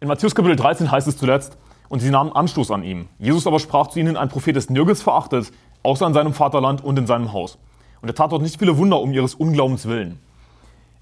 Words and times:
In 0.00 0.06
Matthäus 0.06 0.32
Kapitel 0.32 0.54
13 0.54 0.92
heißt 0.92 1.08
es 1.08 1.16
zuletzt, 1.16 1.58
und 1.88 1.98
sie 1.98 2.10
nahmen 2.10 2.30
Anstoß 2.30 2.70
an 2.70 2.84
ihm. 2.84 3.08
Jesus 3.18 3.48
aber 3.48 3.58
sprach 3.58 3.88
zu 3.88 3.98
ihnen, 3.98 4.16
ein 4.16 4.28
Prophet 4.28 4.56
ist 4.56 4.70
nirgends 4.70 5.02
verachtet, 5.02 5.50
außer 5.82 6.06
in 6.06 6.14
seinem 6.14 6.34
Vaterland 6.34 6.84
und 6.84 6.96
in 7.00 7.08
seinem 7.08 7.32
Haus. 7.32 7.58
Und 8.00 8.08
er 8.08 8.14
tat 8.14 8.30
dort 8.30 8.42
nicht 8.42 8.60
viele 8.60 8.78
Wunder 8.78 9.00
um 9.00 9.12
ihres 9.12 9.34
Unglaubens 9.34 9.88
willen. 9.88 10.20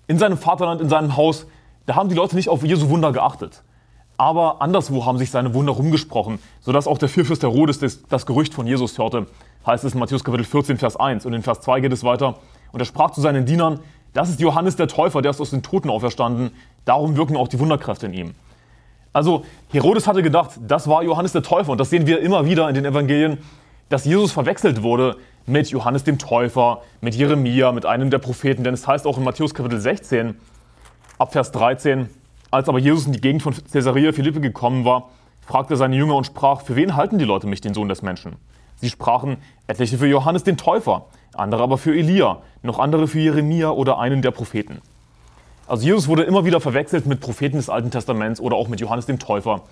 In 0.07 0.17
seinem 0.17 0.39
Vaterland, 0.39 0.81
in 0.81 0.89
seinem 0.89 1.15
Haus, 1.15 1.47
da 1.85 1.95
haben 1.95 2.09
die 2.09 2.15
Leute 2.15 2.37
nicht 2.37 2.49
auf 2.49 2.65
Jesu 2.65 2.89
Wunder 2.89 3.13
geachtet. 3.13 3.63
Aber 4.17 4.63
anderswo 4.63 5.05
haben 5.05 5.19
sich 5.19 5.31
seine 5.31 5.53
Wunder 5.53 5.73
rumgesprochen, 5.73 6.39
sodass 6.61 6.87
auch 6.87 6.97
der 6.97 7.11
Vierfürst 7.11 7.43
Herodes 7.43 7.79
das, 7.81 8.03
das 8.09 8.25
Gerücht 8.25 8.55
von 8.55 8.67
Jesus 8.67 8.97
hörte, 8.97 9.27
heißt 9.67 9.85
es 9.85 9.93
in 9.93 10.01
Matthäus 10.01 10.25
Kapitel 10.25 10.45
14, 10.45 10.79
Vers 10.79 10.97
1. 10.97 11.27
Und 11.27 11.35
in 11.35 11.43
Vers 11.43 11.61
2 11.61 11.81
geht 11.81 11.93
es 11.93 12.03
weiter. 12.03 12.37
Und 12.73 12.81
er 12.81 12.87
sprach 12.87 13.11
zu 13.11 13.21
seinen 13.21 13.45
Dienern, 13.45 13.81
das 14.15 14.31
ist 14.31 14.41
Johannes 14.41 14.77
der 14.77 14.89
Täufer, 14.89 15.21
der 15.21 15.33
ist 15.33 15.41
aus 15.43 15.51
den 15.51 15.63
Toten 15.63 15.91
auferstanden, 15.91 16.53
darum 16.87 17.19
wirken 17.19 17.37
auch 17.37 17.49
die 17.49 17.59
Wunderkräfte 17.59 18.07
in 18.07 18.15
ihm. 18.15 18.35
Also 19.17 19.47
Herodes 19.73 20.07
hatte 20.07 20.23
gedacht, 20.23 20.51
das 20.61 20.89
war 20.89 21.03
Johannes 21.03 21.33
der 21.33 21.43
Täufer 21.43 21.73
und 21.73 21.81
das 21.81 21.89
sehen 21.89 22.07
wir 22.07 22.21
immer 22.21 22.45
wieder 22.45 22.69
in 22.69 22.75
den 22.75 22.85
Evangelien, 22.85 23.39
dass 23.89 24.05
Jesus 24.05 24.31
verwechselt 24.31 24.83
wurde 24.83 25.17
mit 25.47 25.71
Johannes 25.71 26.05
dem 26.05 26.19
Täufer, 26.19 26.83
mit 27.01 27.15
Jeremia, 27.15 27.73
mit 27.73 27.87
einem 27.87 28.11
der 28.11 28.19
Propheten, 28.19 28.63
denn 28.63 28.75
es 28.75 28.87
heißt 28.87 29.07
auch 29.07 29.17
in 29.17 29.25
Matthäus 29.25 29.55
Kapitel 29.55 29.81
16, 29.81 30.35
ab 31.17 31.33
Vers 31.33 31.51
13, 31.53 32.11
als 32.51 32.69
aber 32.69 32.79
Jesus 32.79 33.07
in 33.07 33.15
die 33.15 33.23
Gegend 33.23 33.43
von 33.43 33.55
Caesarea 33.73 34.13
Philippi 34.13 34.41
gekommen 34.41 34.85
war, 34.85 35.09
fragte 35.41 35.73
er 35.73 35.77
seine 35.79 35.97
Jünger 35.97 36.17
und 36.17 36.27
sprach, 36.27 36.61
für 36.61 36.77
wen 36.77 36.95
halten 36.95 37.17
die 37.17 37.25
Leute 37.25 37.47
mich, 37.47 37.63
den 37.63 37.73
Sohn 37.73 37.89
des 37.89 38.03
Menschen? 38.03 38.37
Sie 38.83 38.91
sprachen, 38.91 39.39
etliche 39.67 39.97
für 39.97 40.07
Johannes 40.07 40.45
den 40.45 40.59
Täufer, 40.59 41.07
andere 41.33 41.63
aber 41.63 41.79
für 41.79 41.97
Elia, 41.97 42.43
noch 42.61 42.79
andere 42.79 43.09
für 43.09 43.21
Jeremia 43.21 43.71
oder 43.71 43.99
einen 43.99 44.21
der 44.21 44.33
Propheten. 44.33 44.83
Also 45.67 45.85
Jesus 45.85 46.07
wurde 46.07 46.23
immer 46.23 46.45
wieder 46.45 46.61
verwechselt 46.61 47.07
mit 47.07 47.21
Propheten 47.21 47.57
des 47.57 47.69
Alten 47.69 47.91
Testaments 47.91 48.41
oder 48.41 48.57
auch 48.57 48.69
mit 48.69 48.81
Johannes 48.81 49.07
dem 49.07 49.19
Täufer. 49.19 49.63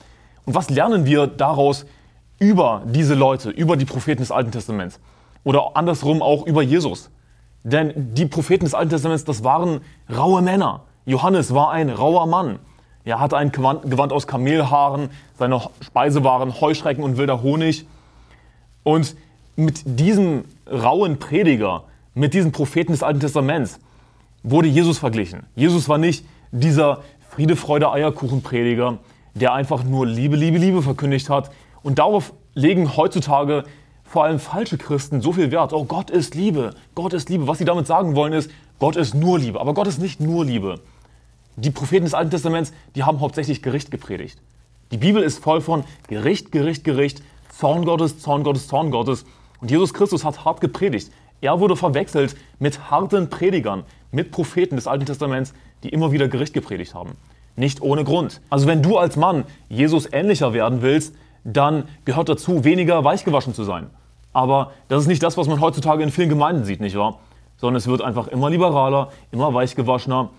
Und 0.45 0.55
was 0.55 0.69
lernen 0.69 1.07
wir 1.07 1.27
daraus 1.27 1.87
über 2.39 2.83
diese 2.87 3.15
Leute, 3.15 3.51
über 3.51 3.77
die 3.77 3.85
Propheten 3.85 4.21
des 4.21 4.33
Alten 4.33 4.51
Testaments? 4.51 4.99
Oder 5.45 5.77
andersrum 5.77 6.21
auch 6.21 6.47
über 6.47 6.63
Jesus? 6.63 7.11
Denn 7.63 7.93
die 8.15 8.27
Propheten 8.27 8.65
des 8.65 8.75
Alten 8.75 8.91
Testaments, 8.91 9.25
das 9.25 9.45
waren 9.45 9.81
raue 10.15 10.43
Männer. 10.43 10.83
Johannes 11.07 11.55
war 11.55 11.71
ein 11.71 11.91
rauer 11.91 12.27
Mann. 12.27 12.59
Er 13.05 13.21
hatte 13.21 13.37
ein 13.37 13.53
Gewand 13.53 14.13
aus 14.13 14.27
Kamelhaaren, 14.27 15.11
seine 15.39 15.61
Speise 15.81 16.25
waren 16.25 16.61
Heuschrecken 16.61 17.05
und 17.05 17.19
wilder 17.19 17.43
Honig. 17.43 17.87
Und 18.83 19.15
mit 19.57 19.83
diesem 19.85 20.45
rauen 20.71 21.19
Prediger, 21.19 21.85
mit 22.15 22.35
diesen 22.35 22.53
Propheten 22.53 22.93
des 22.93 23.03
Alten 23.03 23.21
Testaments, 23.21 23.79
wurde 24.45 24.69
Jesus 24.69 24.99
verglichen. 24.99 25.47
Jesus 25.57 25.89
war 25.89 25.99
nicht 25.99 26.25
dieser 26.53 27.03
Friede, 27.31 27.57
Freude, 27.57 27.91
Eierkuchen-Prediger, 27.91 28.99
der 29.35 29.53
einfach 29.55 29.83
nur 29.83 30.07
Liebe, 30.07 30.37
Liebe, 30.37 30.59
Liebe 30.59 30.83
verkündigt 30.83 31.29
hat. 31.29 31.51
Und 31.83 31.99
darauf 31.99 32.33
legen 32.55 32.97
heutzutage 32.97 33.65
vor 34.05 34.23
allem 34.25 34.39
falsche 34.39 34.79
Christen 34.79 35.21
so 35.21 35.33
viel 35.33 35.51
Wert. 35.51 35.73
Oh, 35.73 35.85
Gott 35.85 36.11
ist 36.11 36.37
Liebe, 36.37 36.75
Gott 36.95 37.15
ist 37.15 37.29
Liebe. 37.29 37.49
Was 37.49 37.59
sie 37.59 37.65
damit 37.65 37.89
sagen 37.89 38.15
wollen 38.15 38.33
ist, 38.33 38.51
Gott 38.79 38.95
ist 38.95 39.15
nur 39.15 39.41
Liebe. 39.41 39.61
Aber 39.61 39.75
Gott 39.75 39.89
ist 39.89 39.99
nicht 39.99 40.21
nur 40.21 40.45
Liebe. 40.45 40.81
Die 41.57 41.71
Propheten 41.71 42.05
des 42.05 42.15
Alten 42.15 42.31
Testaments, 42.31 42.73
die 42.95 43.03
haben 43.03 43.21
hauptsächlich 43.21 43.63
Gericht 43.63 43.91
gepredigt. 43.91 44.39
Die 44.93 44.99
Bibel 44.99 45.23
ist 45.23 45.43
voll 45.43 45.61
von 45.61 45.83
Gericht, 46.07 46.53
Gericht, 46.53 46.85
Gericht, 46.85 47.23
Zorn 47.49 47.85
Gottes, 47.85 48.21
Zorn 48.21 48.45
Gottes, 48.45 48.69
Zorn 48.69 48.91
Gottes. 48.91 49.25
Und 49.61 49.71
Jesus 49.71 49.95
Christus 49.95 50.25
hat 50.25 50.45
hart 50.45 50.61
gepredigt. 50.61 51.11
Er 51.41 51.61
wurde 51.61 51.77
verwechselt 51.77 52.37
mit 52.59 52.91
harten 52.91 53.29
Predigern, 53.29 53.85
mit 54.11 54.31
Propheten 54.31 54.77
des 54.77 54.87
Alten 54.87 55.07
Testaments, 55.07 55.53
die 55.83 55.91
immer 55.91 56.13
wieder 56.13 56.29
Gericht 56.29 56.55
gepredigt 56.55 56.95
haben. 56.95 57.13
Nicht 57.57 57.83
ohne 57.83 58.05
Grund. 58.05 58.41
Also 58.51 58.67
wenn 58.67 58.83
du 58.83 58.99
als 58.99 59.17
Mann 59.17 59.45
Jesus 59.69 60.09
ähnlicher 60.13 60.53
werden 60.53 60.83
willst, 60.83 61.15
dann 61.45 61.85
gehört 62.05 62.29
dazu, 62.29 62.65
weniger 62.65 63.05
weichgewaschen 63.05 63.55
zu 63.55 63.65
sein. 63.65 63.89
Aber 64.33 64.73
das 64.89 65.03
ist 65.03 65.09
nicht 65.09 65.23
das, 65.23 65.37
was 65.37 65.47
man 65.47 65.61
heutzutage 65.61 66.03
in 66.03 66.11
vielen 66.11 66.29
Gemeinden 66.29 66.65
sieht, 66.65 66.81
nicht 66.81 66.97
wahr? 66.97 67.21
Sondern 67.57 67.77
es 67.77 67.87
wird 67.87 68.03
einfach 68.03 68.29
immer 68.29 68.51
liberaler, 68.51 69.11
immer 69.31 69.55
weichgewaschener. 69.55 70.31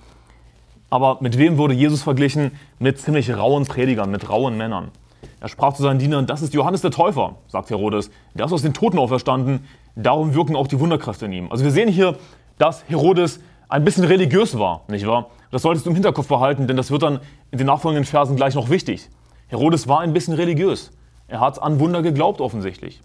Aber 0.89 1.17
mit 1.21 1.37
wem 1.37 1.57
wurde 1.57 1.73
Jesus 1.73 2.03
verglichen? 2.03 2.51
Mit 2.79 2.99
ziemlich 2.99 3.35
rauen 3.35 3.65
Predigern, 3.65 4.11
mit 4.11 4.29
rauen 4.29 4.57
Männern. 4.57 4.91
Er 5.39 5.49
sprach 5.49 5.73
zu 5.73 5.83
seinen 5.83 5.99
Dienern, 5.99 6.25
das 6.25 6.41
ist 6.41 6.53
Johannes 6.53 6.81
der 6.81 6.91
Täufer, 6.91 7.35
sagt 7.47 7.69
Herodes. 7.69 8.09
Der 8.33 8.45
ist 8.45 8.51
aus 8.51 8.61
den 8.61 8.73
Toten 8.73 8.99
auferstanden, 8.99 9.65
darum 9.95 10.33
wirken 10.33 10.55
auch 10.55 10.67
die 10.67 10.79
Wunderkräfte 10.79 11.25
in 11.25 11.31
ihm. 11.31 11.51
Also 11.51 11.63
wir 11.63 11.71
sehen 11.71 11.89
hier, 11.89 12.17
dass 12.57 12.87
Herodes 12.87 13.39
ein 13.69 13.83
bisschen 13.83 14.03
religiös 14.03 14.57
war, 14.57 14.83
nicht 14.87 15.07
wahr? 15.07 15.27
Das 15.51 15.61
solltest 15.61 15.85
du 15.85 15.89
im 15.89 15.95
Hinterkopf 15.95 16.27
behalten, 16.27 16.67
denn 16.67 16.77
das 16.77 16.91
wird 16.91 17.03
dann 17.03 17.19
in 17.51 17.57
den 17.57 17.67
nachfolgenden 17.67 18.05
Versen 18.05 18.35
gleich 18.35 18.55
noch 18.55 18.69
wichtig. 18.69 19.09
Herodes 19.47 19.87
war 19.87 20.01
ein 20.01 20.13
bisschen 20.13 20.33
religiös. 20.33 20.91
Er 21.27 21.39
hat 21.39 21.61
an 21.61 21.79
Wunder 21.79 22.01
geglaubt 22.01 22.41
offensichtlich. 22.41 23.01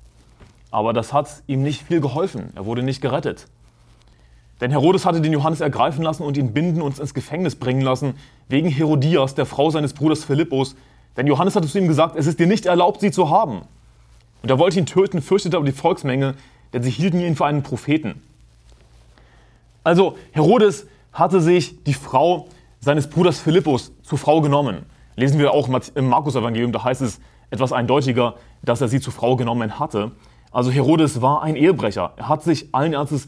Aber 0.71 0.93
das 0.93 1.13
hat 1.13 1.43
ihm 1.47 1.63
nicht 1.63 1.83
viel 1.83 2.01
geholfen. 2.01 2.53
Er 2.55 2.67
wurde 2.67 2.83
nicht 2.83 3.01
gerettet. 3.01 3.47
Denn 4.61 4.71
Herodes 4.71 5.07
hatte 5.07 5.21
den 5.21 5.33
Johannes 5.33 5.61
ergreifen 5.61 6.03
lassen 6.03 6.23
und 6.23 6.37
ihn 6.37 6.53
binden 6.53 6.83
und 6.83 6.99
ins 6.99 7.15
Gefängnis 7.15 7.57
bringen 7.57 7.81
lassen, 7.81 8.15
wegen 8.49 8.69
Herodias, 8.69 9.35
der 9.35 9.47
Frau 9.47 9.71
seines 9.71 9.95
Bruders 9.95 10.25
Philippus. 10.25 10.77
Denn 11.17 11.27
Johannes 11.27 11.57
hatte 11.57 11.69
zu 11.69 11.79
ihm 11.79 11.89
gesagt, 11.89 12.17
es 12.17 12.27
ist 12.27 12.39
dir 12.39 12.47
nicht 12.47 12.67
erlaubt, 12.67 13.01
sie 13.01 13.11
zu 13.11 13.31
haben. 13.31 13.63
Und 14.43 14.51
er 14.51 14.59
wollte 14.59 14.79
ihn 14.79 14.87
töten, 14.87 15.21
fürchtete 15.23 15.57
aber 15.57 15.67
die 15.67 15.73
Volksmenge, 15.73 16.35
denn 16.73 16.83
sie 16.83 16.91
hielten 16.91 17.21
ihn 17.21 17.37
für 17.37 17.47
einen 17.47 17.63
Propheten. 17.63 18.23
Also 19.85 20.17
Herodes 20.33 20.87
hatte 21.13 21.41
sich 21.41 21.83
die 21.85 21.95
Frau 21.95 22.49
seines 22.81 23.11
Bruders 23.11 23.39
Philippus 23.39 23.93
zur 24.03 24.19
Frau 24.19 24.41
genommen. 24.41 24.87
Lesen 25.17 25.39
wir 25.39 25.53
auch 25.53 25.69
im 25.95 26.09
Markus-Evangelium, 26.09 26.73
da 26.73 26.85
heißt 26.85 27.03
es 27.03 27.21
etwas 27.51 27.73
eindeutiger, 27.73 28.37
dass 28.63 28.81
er 28.81 28.89
sie 28.89 29.01
zur 29.01 29.13
Frau 29.13 29.37
genommen 29.37 29.79
hatte. 29.79 30.13
Also 30.53 30.71
Herodes 30.71 31.21
war 31.21 31.43
ein 31.43 31.57
Ehebrecher. 31.57 32.13
Er 32.17 32.29
hat 32.29 32.43
sich 32.43 32.69
allen 32.73 32.93
Ernstes 32.93 33.27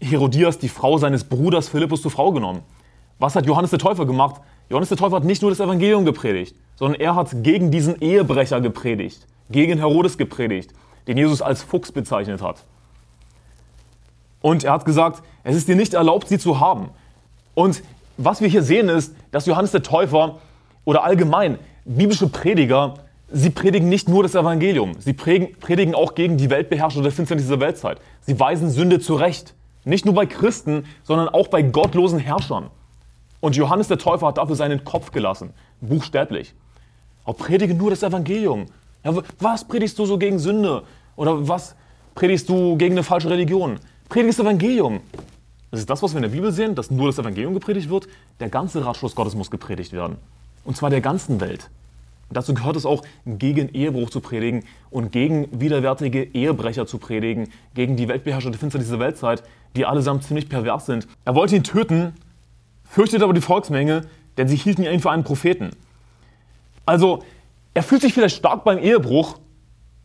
Herodias, 0.00 0.58
die 0.58 0.68
Frau 0.68 0.98
seines 0.98 1.24
Bruders 1.24 1.68
Philippus, 1.68 2.02
zur 2.02 2.10
Frau 2.10 2.32
genommen. 2.32 2.62
Was 3.18 3.36
hat 3.36 3.46
Johannes 3.46 3.70
der 3.70 3.78
Täufer 3.78 4.06
gemacht? 4.06 4.40
Johannes 4.68 4.88
der 4.88 4.98
Täufer 4.98 5.16
hat 5.16 5.24
nicht 5.24 5.42
nur 5.42 5.50
das 5.50 5.60
Evangelium 5.60 6.04
gepredigt, 6.04 6.56
sondern 6.76 7.00
er 7.00 7.14
hat 7.14 7.42
gegen 7.42 7.70
diesen 7.70 8.00
Ehebrecher 8.00 8.60
gepredigt, 8.60 9.26
gegen 9.50 9.78
Herodes 9.78 10.18
gepredigt, 10.18 10.72
den 11.06 11.16
Jesus 11.16 11.42
als 11.42 11.62
Fuchs 11.62 11.92
bezeichnet 11.92 12.42
hat. 12.42 12.64
Und 14.40 14.64
er 14.64 14.72
hat 14.72 14.84
gesagt, 14.84 15.22
es 15.42 15.56
ist 15.56 15.68
dir 15.68 15.76
nicht 15.76 15.94
erlaubt, 15.94 16.28
sie 16.28 16.38
zu 16.38 16.60
haben. 16.60 16.90
Und 17.54 17.82
was 18.16 18.40
wir 18.40 18.48
hier 18.48 18.62
sehen 18.62 18.88
ist, 18.88 19.14
dass 19.30 19.46
Johannes 19.46 19.72
der 19.72 19.82
Täufer 19.82 20.38
oder 20.84 21.04
allgemein 21.04 21.58
biblische 21.84 22.28
Prediger, 22.28 22.94
sie 23.30 23.50
predigen 23.50 23.88
nicht 23.88 24.08
nur 24.08 24.22
das 24.22 24.34
Evangelium, 24.34 24.92
sie 24.98 25.12
predigen 25.12 25.94
auch 25.94 26.14
gegen 26.14 26.36
die 26.36 26.50
Weltbeherrscher 26.50 27.02
der 27.02 27.12
Finsternis 27.12 27.44
dieser 27.44 27.60
Weltzeit. 27.60 28.00
Sie 28.22 28.38
weisen 28.38 28.70
Sünde 28.70 29.00
zurecht. 29.00 29.54
Nicht 29.84 30.06
nur 30.06 30.14
bei 30.14 30.24
Christen, 30.24 30.86
sondern 31.02 31.28
auch 31.28 31.48
bei 31.48 31.62
gottlosen 31.62 32.18
Herrschern. 32.18 32.70
Und 33.44 33.56
Johannes 33.56 33.88
der 33.88 33.98
Täufer 33.98 34.28
hat 34.28 34.38
dafür 34.38 34.56
seinen 34.56 34.84
Kopf 34.84 35.10
gelassen, 35.10 35.50
buchstäblich. 35.82 36.54
Aber 37.24 37.34
predige 37.34 37.74
nur 37.74 37.90
das 37.90 38.02
Evangelium. 38.02 38.64
Ja, 39.04 39.14
was 39.38 39.68
predigst 39.68 39.98
du 39.98 40.06
so 40.06 40.16
gegen 40.16 40.38
Sünde? 40.38 40.82
Oder 41.14 41.46
was 41.46 41.74
predigst 42.14 42.48
du 42.48 42.78
gegen 42.78 42.94
eine 42.94 43.02
falsche 43.02 43.28
Religion? 43.28 43.78
Predige 44.08 44.30
das 44.30 44.38
Evangelium. 44.38 45.00
Das 45.70 45.80
ist 45.80 45.90
das, 45.90 46.02
was 46.02 46.14
wir 46.14 46.20
in 46.20 46.22
der 46.22 46.30
Bibel 46.30 46.52
sehen, 46.52 46.74
dass 46.74 46.90
nur 46.90 47.08
das 47.08 47.18
Evangelium 47.18 47.52
gepredigt 47.52 47.90
wird. 47.90 48.08
Der 48.40 48.48
ganze 48.48 48.82
Ratschluss 48.82 49.14
Gottes 49.14 49.34
muss 49.34 49.50
gepredigt 49.50 49.92
werden. 49.92 50.16
Und 50.64 50.78
zwar 50.78 50.88
der 50.88 51.02
ganzen 51.02 51.38
Welt. 51.42 51.68
Und 52.30 52.38
dazu 52.38 52.54
gehört 52.54 52.76
es 52.76 52.86
auch, 52.86 53.02
gegen 53.26 53.68
Ehebruch 53.68 54.08
zu 54.08 54.20
predigen 54.20 54.64
und 54.88 55.12
gegen 55.12 55.48
widerwärtige 55.52 56.22
Ehebrecher 56.32 56.86
zu 56.86 56.96
predigen, 56.96 57.50
gegen 57.74 57.96
die 57.96 58.08
Weltbeherrscher 58.08 58.50
der 58.50 58.58
Finster 58.58 58.78
dieser 58.78 59.00
Weltzeit, 59.00 59.42
die 59.76 59.84
allesamt 59.84 60.24
ziemlich 60.24 60.48
pervers 60.48 60.86
sind. 60.86 61.06
Er 61.26 61.34
wollte 61.34 61.56
ihn 61.56 61.62
töten, 61.62 62.14
fürchtete 62.94 63.24
aber 63.24 63.32
die 63.32 63.40
Volksmenge, 63.40 64.02
denn 64.36 64.46
sie 64.46 64.54
hielten 64.54 64.84
ihn 64.84 65.00
für 65.00 65.10
einen 65.10 65.24
Propheten. 65.24 65.70
Also, 66.86 67.24
er 67.74 67.82
fühlt 67.82 68.02
sich 68.02 68.14
vielleicht 68.14 68.36
stark 68.36 68.62
beim 68.62 68.78
Ehebruch, 68.78 69.38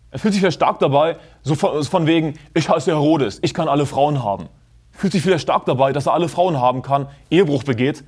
er 0.10 0.18
fühlt 0.18 0.34
sich 0.34 0.42
vielleicht 0.42 0.56
stark 0.56 0.80
dabei, 0.80 1.18
so 1.44 1.54
von, 1.54 1.84
von 1.84 2.08
wegen, 2.08 2.40
ich 2.56 2.68
heiße 2.68 2.90
Herodes, 2.90 3.38
ich 3.44 3.54
kann 3.54 3.68
alle 3.68 3.86
Frauen 3.86 4.24
haben. 4.24 4.50
Fühlt 4.92 5.14
sich 5.14 5.22
vielleicht 5.22 5.44
stark 5.44 5.66
dabei, 5.66 5.94
dass 5.94 6.08
er 6.08 6.14
alle 6.14 6.30
Frauen 6.30 6.60
haben 6.60 6.82
kann, 6.82 7.08
Ehebruch 7.30 7.64
begeht. 7.64 8.04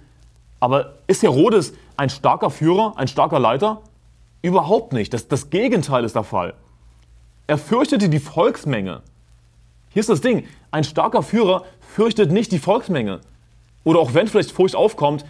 Aber 0.59 0.93
ist 1.05 1.21
Herodes 1.21 1.73
ein 1.95 2.09
starker 2.09 2.49
Führer, 2.49 2.93
ein 2.95 3.07
starker 3.07 3.39
Leiter? 3.39 3.81
Überhaupt 4.41 4.93
nicht. 4.93 5.13
Das, 5.13 5.27
das 5.27 5.51
Gegenteil 5.51 6.03
ist 6.03 6.15
der 6.15 6.23
Fall. 6.23 6.55
Er 7.45 7.59
fürchtete 7.59 8.09
die 8.09 8.19
Volksmenge. 8.19 9.03
Hier 9.89 9.99
ist 9.99 10.09
das 10.09 10.21
Ding. 10.21 10.47
Ein 10.71 10.83
starker 10.83 11.21
Führer 11.21 11.65
fürchtet 11.81 12.31
nicht 12.31 12.51
die 12.51 12.59
Volksmenge. 12.59 13.21
Oder 13.83 13.99
auch 13.99 14.13
wenn 14.13 14.27
vielleicht 14.27 14.51
Furcht 14.51 14.75
aufkommt, 14.75 15.25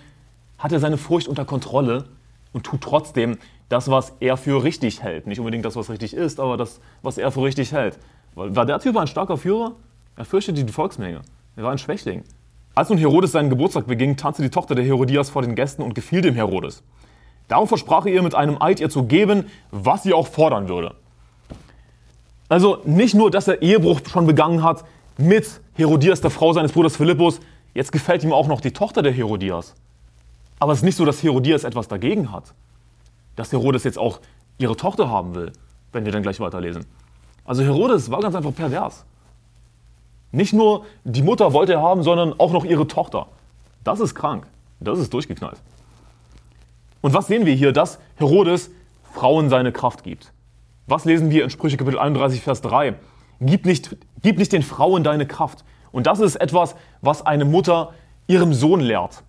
hat 0.57 0.71
er 0.71 0.79
seine 0.79 0.97
Furcht 0.97 1.27
unter 1.27 1.45
Kontrolle 1.45 2.05
und 2.53 2.65
tut 2.65 2.81
trotzdem 2.81 3.37
das, 3.69 3.89
was 3.89 4.13
er 4.19 4.37
für 4.37 4.63
richtig 4.63 5.01
hält. 5.01 5.27
Nicht 5.27 5.39
unbedingt 5.39 5.65
das, 5.65 5.75
was 5.75 5.89
richtig 5.89 6.13
ist, 6.13 6.39
aber 6.39 6.57
das, 6.57 6.81
was 7.01 7.17
er 7.17 7.31
für 7.31 7.43
richtig 7.43 7.71
hält. 7.71 7.97
War 8.35 8.65
der 8.65 8.79
Typ 8.79 8.97
ein 8.97 9.07
starker 9.07 9.37
Führer? 9.37 9.73
Er 10.17 10.25
fürchtete 10.25 10.63
die 10.63 10.71
Volksmenge. 10.71 11.21
Er 11.55 11.63
war 11.63 11.71
ein 11.71 11.77
Schwächling. 11.77 12.23
Als 12.75 12.89
nun 12.89 12.97
Herodes 12.97 13.31
seinen 13.31 13.49
Geburtstag 13.49 13.87
beging, 13.87 14.15
tanzte 14.17 14.43
die 14.43 14.49
Tochter 14.49 14.75
der 14.75 14.85
Herodias 14.85 15.29
vor 15.29 15.41
den 15.41 15.55
Gästen 15.55 15.81
und 15.81 15.95
gefiel 15.95 16.21
dem 16.21 16.35
Herodes. 16.35 16.83
Darum 17.47 17.67
versprach 17.67 18.05
er 18.05 18.13
ihr 18.13 18.21
mit 18.21 18.35
einem 18.35 18.61
Eid 18.61 18.79
ihr 18.79 18.89
zu 18.89 19.03
geben, 19.03 19.47
was 19.71 20.03
sie 20.03 20.13
auch 20.13 20.27
fordern 20.27 20.69
würde. 20.69 20.95
Also 22.47 22.79
nicht 22.85 23.13
nur, 23.13 23.31
dass 23.31 23.47
er 23.47 23.61
Ehebruch 23.61 24.01
schon 24.09 24.25
begangen 24.25 24.63
hat 24.63 24.85
mit 25.17 25.59
Herodias, 25.73 26.21
der 26.21 26.31
Frau 26.31 26.53
seines 26.53 26.71
Bruders 26.71 26.95
Philippus, 26.95 27.39
jetzt 27.73 27.91
gefällt 27.91 28.23
ihm 28.23 28.33
auch 28.33 28.47
noch 28.47 28.61
die 28.61 28.71
Tochter 28.71 29.01
der 29.01 29.11
Herodias. 29.11 29.75
Aber 30.59 30.73
es 30.73 30.79
ist 30.79 30.85
nicht 30.85 30.95
so, 30.95 31.05
dass 31.05 31.23
Herodias 31.23 31.63
etwas 31.63 31.87
dagegen 31.87 32.31
hat. 32.31 32.53
Dass 33.35 33.51
Herodes 33.51 33.83
jetzt 33.83 33.97
auch 33.97 34.19
ihre 34.57 34.75
Tochter 34.75 35.09
haben 35.09 35.33
will, 35.33 35.51
wenn 35.91 36.05
wir 36.05 36.11
dann 36.11 36.21
gleich 36.23 36.39
weiterlesen. 36.39 36.85
Also 37.45 37.63
Herodes 37.63 38.11
war 38.11 38.19
ganz 38.19 38.35
einfach 38.35 38.53
pervers. 38.53 39.05
Nicht 40.31 40.53
nur 40.53 40.85
die 41.03 41.23
Mutter 41.23 41.53
wollte 41.53 41.73
er 41.73 41.81
haben, 41.81 42.03
sondern 42.03 42.39
auch 42.39 42.51
noch 42.51 42.63
ihre 42.63 42.87
Tochter. 42.87 43.27
Das 43.83 43.99
ist 43.99 44.15
krank. 44.15 44.45
Das 44.79 44.99
ist 44.99 45.13
durchgeknallt. 45.13 45.57
Und 47.01 47.13
was 47.13 47.27
sehen 47.27 47.45
wir 47.45 47.53
hier? 47.53 47.73
Dass 47.73 47.99
Herodes 48.15 48.71
Frauen 49.13 49.49
seine 49.49 49.71
Kraft 49.71 50.03
gibt. 50.03 50.31
Was 50.87 51.05
lesen 51.05 51.29
wir 51.31 51.43
in 51.43 51.49
Sprüche 51.49 51.77
Kapitel 51.77 51.99
31, 51.99 52.41
Vers 52.41 52.61
3? 52.61 52.95
Gib 53.39 53.65
nicht, 53.65 53.95
gib 54.21 54.37
nicht 54.37 54.53
den 54.53 54.63
Frauen 54.63 55.03
deine 55.03 55.25
Kraft. 55.25 55.63
Und 55.91 56.07
das 56.07 56.19
ist 56.19 56.35
etwas, 56.37 56.75
was 57.01 57.25
eine 57.25 57.45
Mutter 57.45 57.93
ihrem 58.27 58.53
Sohn 58.53 58.79
lehrt. 58.79 59.23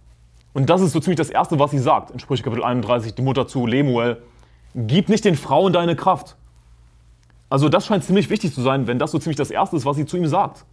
Und 0.52 0.68
das 0.68 0.80
ist 0.80 0.92
so 0.92 1.00
ziemlich 1.00 1.18
das 1.18 1.30
Erste, 1.30 1.58
was 1.58 1.70
sie 1.70 1.78
sagt 1.78 2.10
in 2.10 2.18
Sprüche 2.18 2.42
Kapitel 2.42 2.64
31, 2.64 3.14
die 3.14 3.22
Mutter 3.22 3.46
zu 3.46 3.66
Lemuel. 3.66 4.22
Gib 4.74 5.08
nicht 5.08 5.24
den 5.24 5.36
Frauen 5.36 5.72
deine 5.72 5.96
Kraft. 5.96 6.36
Also 7.48 7.68
das 7.68 7.86
scheint 7.86 8.04
ziemlich 8.04 8.30
wichtig 8.30 8.54
zu 8.54 8.62
sein, 8.62 8.86
wenn 8.86 8.98
das 8.98 9.10
so 9.10 9.18
ziemlich 9.18 9.36
das 9.36 9.50
Erste 9.50 9.76
ist, 9.76 9.84
was 9.84 9.96
sie 9.96 10.06
zu 10.06 10.16
ihm 10.16 10.26
sagt. 10.26 10.64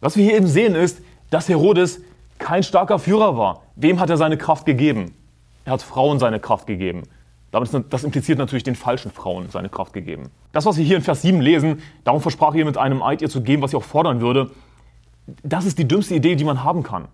Was 0.00 0.16
wir 0.16 0.24
hier 0.24 0.36
eben 0.36 0.46
sehen 0.46 0.74
ist, 0.74 1.02
dass 1.30 1.48
Herodes 1.48 2.00
kein 2.38 2.62
starker 2.62 2.98
Führer 2.98 3.36
war. 3.36 3.62
Wem 3.74 4.00
hat 4.00 4.10
er 4.10 4.16
seine 4.16 4.36
Kraft 4.36 4.66
gegeben? 4.66 5.14
Er 5.64 5.72
hat 5.72 5.82
Frauen 5.82 6.18
seine 6.18 6.40
Kraft 6.40 6.66
gegeben. 6.66 7.02
Das 7.90 8.04
impliziert 8.04 8.38
natürlich 8.38 8.64
den 8.64 8.74
falschen 8.74 9.10
Frauen 9.10 9.48
seine 9.50 9.68
Kraft 9.68 9.92
gegeben. 9.92 10.30
Das, 10.52 10.66
was 10.66 10.76
wir 10.76 10.84
hier 10.84 10.96
in 10.96 11.02
Vers 11.02 11.22
7 11.22 11.40
lesen, 11.40 11.80
darum 12.04 12.20
versprach 12.20 12.54
ihr 12.54 12.64
mit 12.64 12.76
einem 12.76 13.02
Eid 13.02 13.22
ihr 13.22 13.30
zu 13.30 13.42
geben, 13.42 13.62
was 13.62 13.72
ihr 13.72 13.78
auch 13.78 13.84
fordern 13.84 14.20
würde, 14.20 14.50
das 15.42 15.64
ist 15.64 15.78
die 15.78 15.88
dümmste 15.88 16.14
Idee, 16.14 16.36
die 16.36 16.44
man 16.44 16.62
haben 16.64 16.82
kann. 16.82 17.08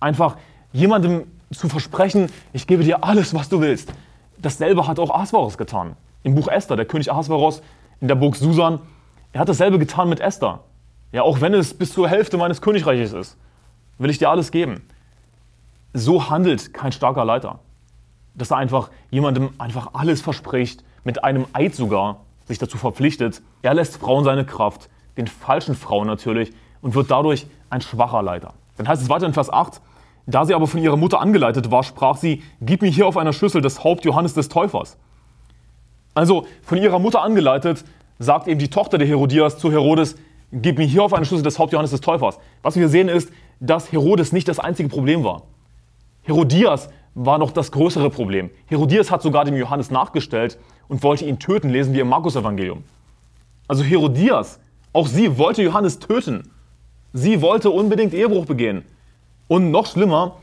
Einfach 0.00 0.36
jemandem 0.72 1.24
zu 1.50 1.68
versprechen, 1.68 2.30
ich 2.52 2.66
gebe 2.66 2.82
dir 2.82 3.04
alles, 3.04 3.34
was 3.34 3.48
du 3.48 3.60
willst. 3.60 3.92
Dasselbe 4.38 4.86
hat 4.86 4.98
auch 4.98 5.10
Ahasveros 5.10 5.58
getan. 5.58 5.96
Im 6.22 6.34
Buch 6.34 6.48
Esther, 6.48 6.76
der 6.76 6.86
König 6.86 7.12
Ahasveros 7.12 7.62
in 8.00 8.08
der 8.08 8.14
Burg 8.14 8.36
Susan, 8.36 8.80
er 9.32 9.40
hat 9.40 9.48
dasselbe 9.48 9.78
getan 9.78 10.08
mit 10.08 10.20
Esther. 10.20 10.60
Ja, 11.12 11.22
auch 11.22 11.40
wenn 11.40 11.54
es 11.54 11.74
bis 11.74 11.92
zur 11.92 12.08
Hälfte 12.08 12.36
meines 12.36 12.60
Königreiches 12.60 13.12
ist, 13.12 13.36
will 13.98 14.10
ich 14.10 14.18
dir 14.18 14.30
alles 14.30 14.50
geben. 14.50 14.82
So 15.92 16.30
handelt 16.30 16.72
kein 16.72 16.92
starker 16.92 17.24
Leiter. 17.24 17.58
Dass 18.34 18.50
er 18.50 18.56
einfach 18.56 18.90
jemandem 19.10 19.50
einfach 19.58 19.90
alles 19.94 20.20
verspricht, 20.20 20.84
mit 21.04 21.24
einem 21.24 21.46
Eid 21.52 21.74
sogar 21.74 22.20
sich 22.46 22.58
dazu 22.58 22.78
verpflichtet. 22.78 23.42
Er 23.62 23.74
lässt 23.74 23.96
Frauen 23.96 24.24
seine 24.24 24.44
Kraft, 24.44 24.88
den 25.16 25.26
falschen 25.26 25.74
Frauen 25.74 26.06
natürlich, 26.06 26.52
und 26.80 26.94
wird 26.94 27.10
dadurch 27.10 27.46
ein 27.70 27.80
schwacher 27.80 28.22
Leiter. 28.22 28.54
Dann 28.76 28.88
heißt 28.88 29.02
es 29.02 29.08
weiter 29.08 29.26
in 29.26 29.32
Vers 29.32 29.50
8, 29.50 29.80
da 30.26 30.44
sie 30.44 30.54
aber 30.54 30.66
von 30.66 30.80
ihrer 30.80 30.96
Mutter 30.96 31.20
angeleitet 31.20 31.70
war, 31.70 31.82
sprach 31.82 32.16
sie, 32.16 32.42
gib 32.60 32.82
mir 32.82 32.90
hier 32.90 33.06
auf 33.06 33.16
einer 33.16 33.32
Schüssel 33.32 33.60
das 33.60 33.82
Haupt 33.84 34.04
Johannes 34.04 34.34
des 34.34 34.48
Täufers. 34.48 34.96
Also 36.14 36.46
von 36.62 36.78
ihrer 36.78 36.98
Mutter 36.98 37.22
angeleitet, 37.22 37.84
sagt 38.18 38.46
eben 38.46 38.60
die 38.60 38.68
Tochter 38.68 38.98
der 38.98 39.08
Herodias 39.08 39.58
zu 39.58 39.72
Herodes, 39.72 40.16
gib 40.52 40.78
mir 40.78 40.86
hier 40.86 41.02
auf 41.02 41.12
einer 41.12 41.24
Schüssel 41.24 41.42
das 41.42 41.58
Haupt 41.58 41.72
Johannes 41.72 41.90
des 41.90 42.00
Täufers. 42.00 42.38
Was 42.62 42.76
wir 42.76 42.88
sehen 42.88 43.08
ist, 43.08 43.32
dass 43.60 43.90
Herodes 43.90 44.32
nicht 44.32 44.48
das 44.48 44.58
einzige 44.58 44.88
Problem 44.88 45.24
war. 45.24 45.42
Herodias 46.22 46.88
war 47.14 47.38
noch 47.38 47.50
das 47.50 47.72
größere 47.72 48.10
Problem. 48.10 48.50
Herodias 48.66 49.10
hat 49.10 49.22
sogar 49.22 49.44
dem 49.44 49.56
Johannes 49.56 49.90
nachgestellt 49.90 50.58
und 50.88 51.02
wollte 51.02 51.24
ihn 51.24 51.38
töten, 51.38 51.70
lesen 51.70 51.92
wir 51.94 52.02
im 52.02 52.08
Markus-Evangelium. 52.08 52.84
Also 53.68 53.82
Herodias, 53.84 54.60
auch 54.92 55.06
sie 55.06 55.38
wollte 55.38 55.62
Johannes 55.62 55.98
töten. 55.98 56.50
Sie 57.12 57.42
wollte 57.42 57.70
unbedingt 57.70 58.14
Ehebruch 58.14 58.46
begehen. 58.46 58.84
Und 59.48 59.70
noch 59.70 59.86
schlimmer, 59.86 60.36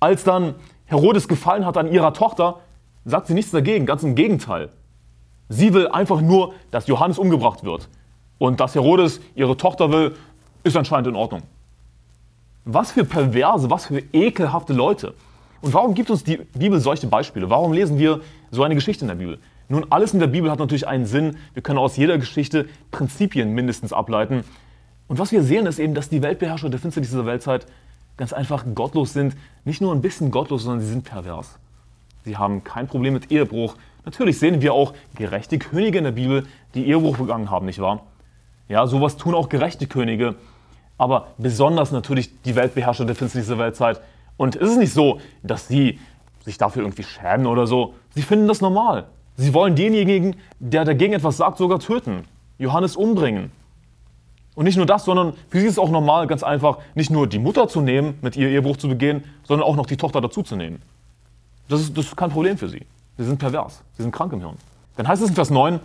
als 0.00 0.24
dann 0.24 0.54
Herodes 0.86 1.28
gefallen 1.28 1.64
hat 1.64 1.76
an 1.76 1.90
ihrer 1.90 2.12
Tochter, 2.12 2.60
sagt 3.04 3.26
sie 3.26 3.34
nichts 3.34 3.50
dagegen, 3.50 3.86
ganz 3.86 4.02
im 4.02 4.14
Gegenteil. 4.14 4.70
Sie 5.48 5.72
will 5.72 5.88
einfach 5.88 6.20
nur, 6.20 6.54
dass 6.70 6.86
Johannes 6.86 7.18
umgebracht 7.18 7.64
wird. 7.64 7.88
Und 8.38 8.60
dass 8.60 8.74
Herodes 8.74 9.20
ihre 9.34 9.56
Tochter 9.56 9.92
will, 9.92 10.16
ist 10.64 10.76
anscheinend 10.76 11.08
in 11.08 11.16
Ordnung. 11.16 11.42
Was 12.64 12.92
für 12.92 13.04
perverse, 13.04 13.70
was 13.70 13.86
für 13.86 14.02
ekelhafte 14.12 14.72
Leute. 14.72 15.14
Und 15.64 15.72
warum 15.72 15.94
gibt 15.94 16.10
uns 16.10 16.22
die 16.22 16.36
Bibel 16.36 16.78
solche 16.78 17.06
Beispiele? 17.06 17.48
Warum 17.48 17.72
lesen 17.72 17.98
wir 17.98 18.20
so 18.50 18.62
eine 18.64 18.74
Geschichte 18.74 19.06
in 19.06 19.08
der 19.08 19.14
Bibel? 19.14 19.38
Nun, 19.70 19.86
alles 19.88 20.12
in 20.12 20.20
der 20.20 20.26
Bibel 20.26 20.50
hat 20.50 20.58
natürlich 20.58 20.86
einen 20.86 21.06
Sinn. 21.06 21.38
Wir 21.54 21.62
können 21.62 21.78
aus 21.78 21.96
jeder 21.96 22.18
Geschichte 22.18 22.68
Prinzipien 22.90 23.54
mindestens 23.54 23.94
ableiten. 23.94 24.44
Und 25.08 25.18
was 25.18 25.32
wir 25.32 25.42
sehen, 25.42 25.64
ist 25.64 25.78
eben, 25.78 25.94
dass 25.94 26.10
die 26.10 26.20
Weltbeherrscher 26.20 26.68
der 26.68 26.78
Finsternis 26.78 27.08
dieser 27.08 27.24
Weltzeit 27.24 27.66
ganz 28.18 28.34
einfach 28.34 28.66
gottlos 28.74 29.14
sind. 29.14 29.36
Nicht 29.64 29.80
nur 29.80 29.94
ein 29.94 30.02
bisschen 30.02 30.30
gottlos, 30.30 30.64
sondern 30.64 30.82
sie 30.82 30.88
sind 30.88 31.04
pervers. 31.04 31.58
Sie 32.26 32.36
haben 32.36 32.62
kein 32.62 32.86
Problem 32.86 33.14
mit 33.14 33.32
Ehebruch. 33.32 33.76
Natürlich 34.04 34.38
sehen 34.38 34.60
wir 34.60 34.74
auch 34.74 34.92
gerechte 35.16 35.58
Könige 35.58 35.96
in 35.96 36.04
der 36.04 36.12
Bibel, 36.12 36.46
die 36.74 36.86
Ehebruch 36.86 37.16
begangen 37.16 37.50
haben, 37.50 37.64
nicht 37.64 37.80
wahr? 37.80 38.02
Ja, 38.68 38.86
sowas 38.86 39.16
tun 39.16 39.34
auch 39.34 39.48
gerechte 39.48 39.86
Könige. 39.86 40.34
Aber 40.98 41.28
besonders 41.38 41.90
natürlich 41.90 42.42
die 42.42 42.54
Weltbeherrscher 42.54 43.06
der 43.06 43.14
Finsternis 43.14 43.46
dieser 43.46 43.58
Weltzeit. 43.58 44.02
Und 44.36 44.56
es 44.56 44.70
ist 44.70 44.78
nicht 44.78 44.92
so, 44.92 45.20
dass 45.42 45.68
sie 45.68 45.98
sich 46.44 46.58
dafür 46.58 46.82
irgendwie 46.82 47.04
schämen 47.04 47.46
oder 47.46 47.66
so. 47.66 47.94
Sie 48.14 48.22
finden 48.22 48.48
das 48.48 48.60
normal. 48.60 49.06
Sie 49.36 49.54
wollen 49.54 49.74
denjenigen, 49.74 50.36
der 50.58 50.84
dagegen 50.84 51.12
etwas 51.12 51.36
sagt, 51.36 51.58
sogar 51.58 51.80
töten. 51.80 52.24
Johannes 52.58 52.96
umbringen. 52.96 53.50
Und 54.54 54.64
nicht 54.64 54.76
nur 54.76 54.86
das, 54.86 55.04
sondern 55.04 55.32
für 55.48 55.58
sie 55.58 55.66
ist 55.66 55.72
es 55.72 55.78
auch 55.78 55.90
normal, 55.90 56.28
ganz 56.28 56.44
einfach, 56.44 56.78
nicht 56.94 57.10
nur 57.10 57.26
die 57.26 57.40
Mutter 57.40 57.66
zu 57.66 57.80
nehmen, 57.80 58.18
mit 58.22 58.36
ihr 58.36 58.48
Ehebruch 58.48 58.76
zu 58.76 58.88
begehen, 58.88 59.24
sondern 59.42 59.66
auch 59.66 59.74
noch 59.74 59.86
die 59.86 59.96
Tochter 59.96 60.20
dazuzunehmen. 60.20 60.80
Das 61.68 61.80
ist, 61.80 61.96
das 61.96 62.06
ist 62.06 62.16
kein 62.16 62.30
Problem 62.30 62.56
für 62.56 62.68
sie. 62.68 62.86
Sie 63.16 63.24
sind 63.24 63.38
pervers. 63.38 63.82
Sie 63.96 64.02
sind 64.02 64.12
krank 64.12 64.32
im 64.32 64.40
Hirn. 64.40 64.56
Dann 64.96 65.08
heißt 65.08 65.22
es 65.22 65.30
in 65.30 65.34
Vers 65.34 65.50
9, 65.50 65.80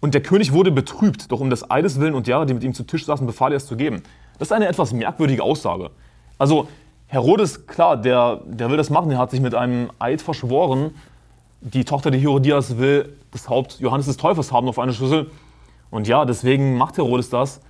und 0.00 0.14
der 0.14 0.22
König 0.22 0.52
wurde 0.52 0.70
betrübt, 0.70 1.32
doch 1.32 1.40
um 1.40 1.50
des 1.50 1.70
Eides 1.70 1.98
willen 1.98 2.14
und 2.14 2.26
derer, 2.26 2.44
die 2.44 2.54
mit 2.54 2.62
ihm 2.62 2.74
zu 2.74 2.84
Tisch 2.84 3.06
saßen, 3.06 3.26
befahl 3.26 3.52
er 3.52 3.56
es 3.56 3.66
zu 3.66 3.76
geben. 3.76 4.02
Das 4.38 4.48
ist 4.48 4.52
eine 4.52 4.68
etwas 4.68 4.92
merkwürdige 4.92 5.42
Aussage. 5.42 5.90
Also 6.38 6.68
Herodes, 7.14 7.68
klar, 7.68 7.96
der, 7.96 8.40
der 8.44 8.70
will 8.70 8.76
das 8.76 8.90
machen. 8.90 9.08
Er 9.12 9.18
hat 9.18 9.30
sich 9.30 9.40
mit 9.40 9.54
einem 9.54 9.92
Eid 10.00 10.20
verschworen. 10.20 10.96
Die 11.60 11.84
Tochter 11.84 12.10
der 12.10 12.18
Herodias 12.18 12.76
will 12.76 13.16
das 13.30 13.48
Haupt 13.48 13.78
Johannes 13.78 14.06
des 14.06 14.16
Täufers 14.16 14.50
haben 14.50 14.66
auf 14.66 14.80
einer 14.80 14.92
Schüssel. 14.92 15.30
Und 15.92 16.08
ja, 16.08 16.24
deswegen 16.24 16.76
macht 16.76 16.96
Herodes 16.96 17.30
das. 17.30 17.60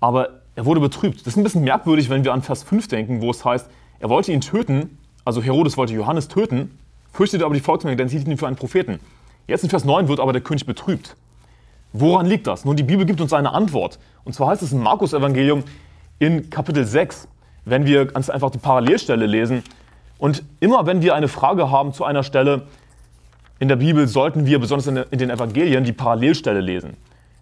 Aber 0.00 0.40
er 0.54 0.64
wurde 0.64 0.80
betrübt. 0.80 1.20
Das 1.20 1.34
ist 1.34 1.36
ein 1.36 1.42
bisschen 1.42 1.62
merkwürdig, 1.62 2.08
wenn 2.08 2.24
wir 2.24 2.32
an 2.32 2.40
Vers 2.40 2.62
5 2.62 2.88
denken, 2.88 3.20
wo 3.20 3.30
es 3.30 3.44
heißt, 3.44 3.68
er 4.00 4.08
wollte 4.08 4.32
ihn 4.32 4.40
töten. 4.40 4.96
Also 5.26 5.42
Herodes 5.42 5.76
wollte 5.76 5.92
Johannes 5.92 6.28
töten, 6.28 6.78
fürchtete 7.12 7.44
aber 7.44 7.52
die 7.52 7.60
Volksmenge, 7.60 7.98
denn 7.98 8.08
sie 8.08 8.16
hielten 8.16 8.30
ihn 8.30 8.38
für 8.38 8.46
einen 8.46 8.56
Propheten. 8.56 8.98
Jetzt 9.46 9.62
in 9.62 9.68
Vers 9.68 9.84
9 9.84 10.08
wird 10.08 10.20
aber 10.20 10.32
der 10.32 10.40
König 10.40 10.64
betrübt. 10.64 11.16
Woran 11.92 12.24
liegt 12.24 12.46
das? 12.46 12.64
Nun, 12.64 12.76
die 12.76 12.82
Bibel 12.82 13.04
gibt 13.04 13.20
uns 13.20 13.34
eine 13.34 13.52
Antwort. 13.52 13.98
Und 14.24 14.32
zwar 14.32 14.48
heißt 14.48 14.62
es 14.62 14.72
im 14.72 14.82
Markus-Evangelium 14.82 15.64
in 16.18 16.48
Kapitel 16.48 16.86
6, 16.86 17.28
wenn 17.66 17.84
wir 17.84 18.06
ganz 18.06 18.30
einfach 18.30 18.50
die 18.50 18.58
Parallelstelle 18.58 19.26
lesen. 19.26 19.62
Und 20.16 20.42
immer 20.60 20.86
wenn 20.86 21.02
wir 21.02 21.14
eine 21.14 21.28
Frage 21.28 21.70
haben 21.70 21.92
zu 21.92 22.04
einer 22.04 22.22
Stelle 22.22 22.62
in 23.58 23.68
der 23.68 23.76
Bibel, 23.76 24.08
sollten 24.08 24.46
wir 24.46 24.58
besonders 24.58 24.86
in 24.86 25.18
den 25.18 25.28
Evangelien 25.28 25.84
die 25.84 25.92
Parallelstelle 25.92 26.60
lesen. 26.60 26.96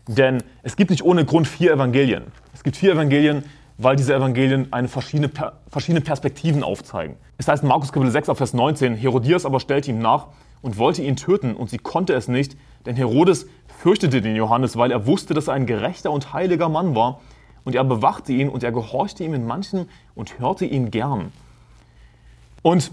Denn 0.09 0.43
es 0.63 0.75
gibt 0.75 0.91
nicht 0.91 1.05
ohne 1.05 1.25
Grund 1.25 1.47
vier 1.47 1.73
Evangelien. 1.73 2.25
Es 2.53 2.63
gibt 2.63 2.77
vier 2.77 2.93
Evangelien, 2.93 3.45
weil 3.79 3.97
diese 3.97 4.15
Evangelien 4.15 4.73
eine 4.73 4.89
verschiedene, 4.89 5.31
verschiedene 5.69 6.01
Perspektiven 6.01 6.63
aufzeigen. 6.63 7.17
Es 7.39 7.49
heißt 7.49 7.63
in 7.63 7.69
Markus 7.69 7.93
Kapitel 7.93 8.13
6 8.13 8.29
Vers 8.35 8.55
19, 8.55 8.95
Herodias 8.95 9.45
aber 9.45 9.61
stellte 9.61 9.91
ihm 9.91 9.99
nach 9.99 10.29
und 10.63 10.79
wollte 10.79 11.03
ihn 11.03 11.17
töten, 11.17 11.55
und 11.55 11.71
sie 11.71 11.79
konnte 11.79 12.15
es 12.15 12.29
nicht, 12.29 12.57
denn 12.87 12.97
Herodes 12.97 13.47
fürchtete 13.81 14.23
den 14.23 14.37
Johannes, 14.37 14.77
weil 14.77 14.91
er 14.91 15.07
wusste, 15.07 15.35
dass 15.35 15.49
er 15.49 15.55
ein 15.55 15.67
gerechter 15.67 16.11
und 16.11 16.33
heiliger 16.33 16.69
Mann 16.69 16.95
war. 16.95 17.21
Und 17.65 17.75
er 17.75 17.85
bewachte 17.85 18.33
ihn 18.33 18.49
und 18.49 18.63
er 18.63 18.73
gehorchte 18.73 19.25
ihm 19.25 19.35
in 19.35 19.47
manchen 19.47 19.89
und 20.15 20.39
hörte 20.39 20.67
ihn 20.67 20.91
gern. 20.91 21.33
Und 22.63 22.93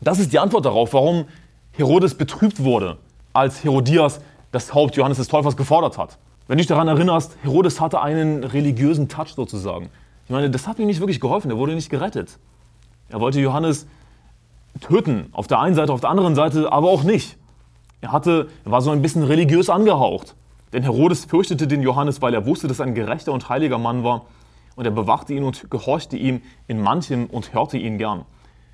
das 0.00 0.18
ist 0.18 0.32
die 0.32 0.38
Antwort 0.38 0.64
darauf, 0.64 0.92
warum 0.92 1.26
Herodes 1.72 2.14
betrübt 2.14 2.62
wurde, 2.62 2.98
als 3.32 3.64
Herodias 3.64 4.20
das 4.52 4.72
Haupt 4.74 4.96
Johannes 4.96 5.18
des 5.18 5.28
Täufers 5.28 5.56
gefordert 5.56 5.98
hat. 5.98 6.18
Wenn 6.46 6.56
du 6.56 6.62
dich 6.62 6.66
daran 6.66 6.88
erinnerst, 6.88 7.36
Herodes 7.42 7.80
hatte 7.80 8.00
einen 8.00 8.42
religiösen 8.44 9.08
Touch 9.08 9.34
sozusagen. 9.34 9.90
Ich 10.24 10.30
meine, 10.30 10.50
das 10.50 10.66
hat 10.66 10.78
ihm 10.78 10.86
nicht 10.86 11.00
wirklich 11.00 11.20
geholfen, 11.20 11.50
er 11.50 11.58
wurde 11.58 11.74
nicht 11.74 11.90
gerettet. 11.90 12.38
Er 13.08 13.20
wollte 13.20 13.40
Johannes 13.40 13.86
töten, 14.80 15.28
auf 15.32 15.46
der 15.46 15.60
einen 15.60 15.74
Seite, 15.74 15.92
auf 15.92 16.00
der 16.00 16.10
anderen 16.10 16.34
Seite 16.34 16.72
aber 16.72 16.88
auch 16.88 17.02
nicht. 17.02 17.36
Er, 18.00 18.12
hatte, 18.12 18.48
er 18.64 18.70
war 18.70 18.80
so 18.80 18.90
ein 18.90 19.02
bisschen 19.02 19.24
religiös 19.24 19.70
angehaucht. 19.70 20.34
Denn 20.72 20.82
Herodes 20.82 21.24
fürchtete 21.24 21.66
den 21.66 21.82
Johannes, 21.82 22.20
weil 22.20 22.34
er 22.34 22.46
wusste, 22.46 22.68
dass 22.68 22.78
er 22.78 22.86
ein 22.86 22.94
gerechter 22.94 23.32
und 23.32 23.48
heiliger 23.48 23.78
Mann 23.78 24.04
war. 24.04 24.26
Und 24.76 24.84
er 24.84 24.90
bewachte 24.90 25.34
ihn 25.34 25.44
und 25.44 25.70
gehorchte 25.70 26.16
ihm 26.16 26.42
in 26.66 26.80
manchem 26.80 27.26
und 27.26 27.52
hörte 27.52 27.78
ihn 27.78 27.98
gern. 27.98 28.24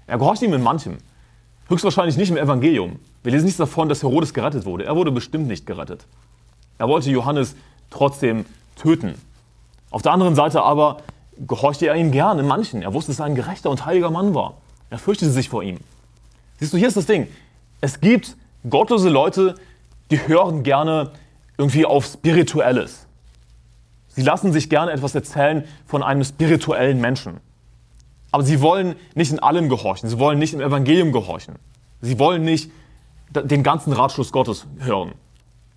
Er 0.06 0.18
gehorchte 0.18 0.44
ihm 0.44 0.52
in 0.52 0.62
manchem. 0.62 0.98
Höchstwahrscheinlich 1.68 2.16
nicht 2.16 2.30
im 2.30 2.36
Evangelium. 2.36 2.98
Wir 3.22 3.32
lesen 3.32 3.46
nichts 3.46 3.58
davon, 3.58 3.88
dass 3.88 4.02
Herodes 4.02 4.34
gerettet 4.34 4.66
wurde. 4.66 4.84
Er 4.84 4.96
wurde 4.96 5.12
bestimmt 5.12 5.46
nicht 5.46 5.66
gerettet. 5.66 6.06
Er 6.76 6.88
wollte 6.88 7.10
Johannes 7.10 7.56
trotzdem 7.88 8.44
töten. 8.76 9.14
Auf 9.90 10.02
der 10.02 10.12
anderen 10.12 10.34
Seite 10.34 10.62
aber 10.62 10.98
gehorchte 11.38 11.86
er 11.86 11.94
ihm 11.94 12.10
gern 12.10 12.38
in 12.38 12.46
manchen. 12.46 12.82
Er 12.82 12.92
wusste, 12.92 13.12
dass 13.12 13.20
er 13.20 13.26
ein 13.26 13.34
gerechter 13.34 13.70
und 13.70 13.86
heiliger 13.86 14.10
Mann 14.10 14.34
war. 14.34 14.58
Er 14.90 14.98
fürchtete 14.98 15.30
sich 15.30 15.48
vor 15.48 15.62
ihm. 15.62 15.78
Siehst 16.58 16.72
du, 16.72 16.76
hier 16.76 16.88
ist 16.88 16.96
das 16.96 17.06
Ding. 17.06 17.28
Es 17.80 18.00
gibt 18.00 18.36
gottlose 18.68 19.08
Leute, 19.08 19.54
die 20.10 20.28
hören 20.28 20.62
gerne 20.62 21.12
irgendwie 21.58 21.86
auf 21.86 22.06
Spirituelles. 22.06 23.06
Sie 24.08 24.22
lassen 24.22 24.52
sich 24.52 24.70
gerne 24.70 24.92
etwas 24.92 25.14
erzählen 25.14 25.64
von 25.86 26.02
einem 26.02 26.24
spirituellen 26.24 27.00
Menschen. 27.00 27.40
Aber 28.30 28.42
sie 28.42 28.60
wollen 28.60 28.96
nicht 29.14 29.32
in 29.32 29.38
allem 29.38 29.68
gehorchen. 29.68 30.08
Sie 30.08 30.18
wollen 30.18 30.38
nicht 30.38 30.54
im 30.54 30.60
Evangelium 30.60 31.12
gehorchen. 31.12 31.54
Sie 32.00 32.18
wollen 32.18 32.44
nicht 32.44 32.70
den 33.30 33.62
ganzen 33.62 33.92
Ratschluss 33.92 34.32
Gottes 34.32 34.66
hören. 34.78 35.12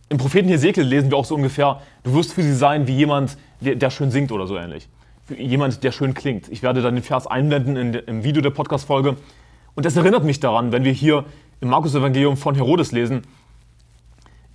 Im 0.09 0.17
Propheten 0.17 0.47
Hesekiel 0.47 0.83
lesen 0.83 1.11
wir 1.11 1.17
auch 1.17 1.25
so 1.25 1.35
ungefähr, 1.35 1.81
du 2.03 2.13
wirst 2.13 2.33
für 2.33 2.43
sie 2.43 2.55
sein 2.55 2.87
wie 2.87 2.95
jemand, 2.95 3.37
der, 3.59 3.89
schön 3.89 4.11
singt 4.11 4.31
oder 4.31 4.47
so 4.47 4.55
ähnlich. 4.57 4.87
Für 5.25 5.35
jemand, 5.35 5.83
der 5.83 5.91
schön 5.91 6.13
klingt. 6.13 6.47
Ich 6.49 6.63
werde 6.63 6.81
dann 6.81 6.95
den 6.95 7.03
Vers 7.03 7.27
einblenden 7.27 7.75
in, 7.75 7.93
im 7.93 8.23
Video 8.23 8.41
der 8.41 8.51
Podcast-Folge. 8.51 9.17
Und 9.75 9.85
das 9.85 9.95
erinnert 9.95 10.23
mich 10.23 10.39
daran, 10.39 10.71
wenn 10.71 10.83
wir 10.83 10.93
hier 10.93 11.25
im 11.59 11.69
Markus-Evangelium 11.69 12.37
von 12.37 12.55
Herodes 12.55 12.91
lesen. 12.91 13.23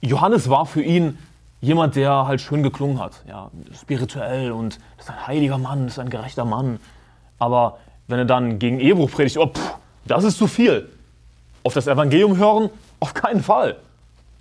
Johannes 0.03 0.51
war 0.51 0.67
für 0.67 0.83
ihn 0.83 1.17
jemand, 1.61 1.95
der 1.95 2.27
halt 2.27 2.41
schön 2.41 2.63
geklungen 2.63 2.99
hat. 2.99 3.23
Ja, 3.27 3.51
spirituell 3.73 4.51
und 4.51 4.79
ist 4.99 5.09
ein 5.09 5.27
heiliger 5.27 5.59
Mann, 5.59 5.87
ist 5.87 5.99
ein 5.99 6.11
gerechter 6.11 6.45
Mann. 6.45 6.81
Aber 7.39 7.79
wenn 8.09 8.19
er 8.19 8.25
dann 8.25 8.59
gegen 8.59 8.81
Ehebruch 8.81 9.11
predigt, 9.11 9.39
oh, 9.39 9.47
pff, 9.47 9.75
das 10.05 10.25
ist 10.25 10.39
zu 10.39 10.49
viel. 10.49 10.89
Auf 11.63 11.75
das 11.75 11.87
Evangelium 11.87 12.37
hören? 12.37 12.69
Auf 12.99 13.15
keinen 13.15 13.43
Fall. 13.43 13.77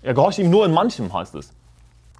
Er 0.02 0.16
gehorcht 0.16 0.40
ihm 0.40 0.50
nur 0.50 0.66
in 0.66 0.74
manchem, 0.74 1.14
heißt 1.14 1.36
es. 1.36 1.54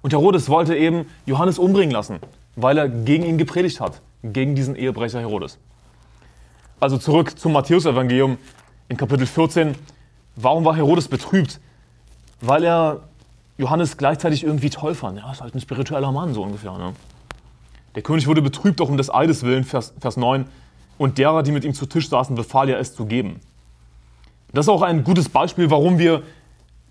Und 0.02 0.12
Herodes 0.12 0.48
wollte 0.48 0.76
eben 0.76 1.06
Johannes 1.26 1.58
umbringen 1.58 1.90
lassen, 1.90 2.20
weil 2.54 2.78
er 2.78 2.88
gegen 2.88 3.24
ihn 3.24 3.38
gepredigt 3.38 3.80
hat, 3.80 4.00
gegen 4.22 4.54
diesen 4.54 4.76
Ehebrecher 4.76 5.18
Herodes. 5.18 5.58
Also 6.78 6.96
zurück 6.98 7.38
zum 7.38 7.52
Matthäus-Evangelium 7.52 8.38
in 8.88 8.96
Kapitel 8.96 9.26
14. 9.26 9.74
Warum 10.36 10.64
war 10.64 10.76
Herodes 10.76 11.08
betrübt? 11.08 11.60
Weil 12.40 12.64
er 12.64 13.00
Johannes 13.58 13.96
gleichzeitig 13.96 14.44
irgendwie 14.44 14.70
toll 14.70 14.94
fand. 14.94 15.18
Ja, 15.18 15.30
ist 15.30 15.40
halt 15.40 15.54
ein 15.54 15.60
spiritueller 15.60 16.12
Mann, 16.12 16.34
so 16.34 16.42
ungefähr. 16.42 16.76
Ne? 16.78 16.94
Der 17.94 18.02
König 18.02 18.26
wurde 18.26 18.42
betrübt 18.42 18.80
auch 18.80 18.88
um 18.88 18.96
des 18.96 19.12
Eides 19.12 19.42
willen, 19.42 19.64
Vers, 19.64 19.94
Vers 20.00 20.16
9. 20.16 20.46
Und 20.98 21.18
derer, 21.18 21.42
die 21.42 21.52
mit 21.52 21.64
ihm 21.64 21.74
zu 21.74 21.86
Tisch 21.86 22.08
saßen, 22.08 22.36
befahl 22.36 22.68
er 22.68 22.78
es 22.78 22.94
zu 22.94 23.06
geben. 23.06 23.40
Das 24.52 24.66
ist 24.66 24.70
auch 24.70 24.82
ein 24.82 25.04
gutes 25.04 25.28
Beispiel, 25.28 25.70
warum 25.70 25.98
wir 25.98 26.22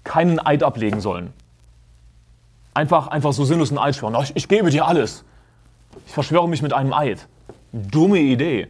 keinen 0.03 0.39
Eid 0.39 0.63
ablegen 0.63 0.99
sollen. 0.99 1.33
Einfach, 2.73 3.07
einfach 3.07 3.33
so 3.33 3.45
sinnlos 3.45 3.69
einen 3.69 3.77
Eid 3.77 3.95
schwören. 3.95 4.15
Ich, 4.23 4.35
ich 4.35 4.47
gebe 4.47 4.69
dir 4.69 4.87
alles. 4.87 5.23
Ich 6.05 6.13
verschwöre 6.13 6.47
mich 6.47 6.61
mit 6.61 6.73
einem 6.73 6.93
Eid. 6.93 7.27
Dumme 7.71 8.19
Idee. 8.19 8.67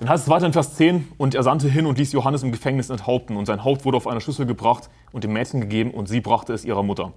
Dann 0.00 0.08
heißt 0.08 0.24
es 0.24 0.28
weiter 0.28 0.46
in 0.46 0.52
Vers 0.52 0.74
10, 0.74 1.08
und 1.16 1.34
er 1.34 1.42
sandte 1.42 1.68
hin 1.68 1.86
und 1.86 1.96
ließ 1.98 2.12
Johannes 2.12 2.42
im 2.42 2.50
Gefängnis 2.50 2.90
enthaupten, 2.90 3.36
und 3.36 3.46
sein 3.46 3.62
Haupt 3.62 3.84
wurde 3.84 3.96
auf 3.96 4.08
einer 4.08 4.20
Schüssel 4.20 4.46
gebracht 4.46 4.90
und 5.12 5.22
dem 5.22 5.32
Mädchen 5.32 5.60
gegeben, 5.60 5.92
und 5.92 6.08
sie 6.08 6.20
brachte 6.20 6.52
es 6.52 6.64
ihrer 6.64 6.82
Mutter. 6.82 7.12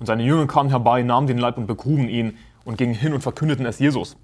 Und 0.00 0.06
seine 0.06 0.24
Jünger 0.24 0.46
kamen 0.46 0.70
herbei, 0.70 1.02
nahmen 1.02 1.26
den 1.26 1.38
Leib 1.38 1.58
und 1.58 1.66
begruben 1.66 2.08
ihn 2.08 2.36
und 2.64 2.78
gingen 2.78 2.94
hin 2.94 3.12
und 3.12 3.20
verkündeten 3.20 3.66
es 3.66 3.78
Jesus. 3.78 4.16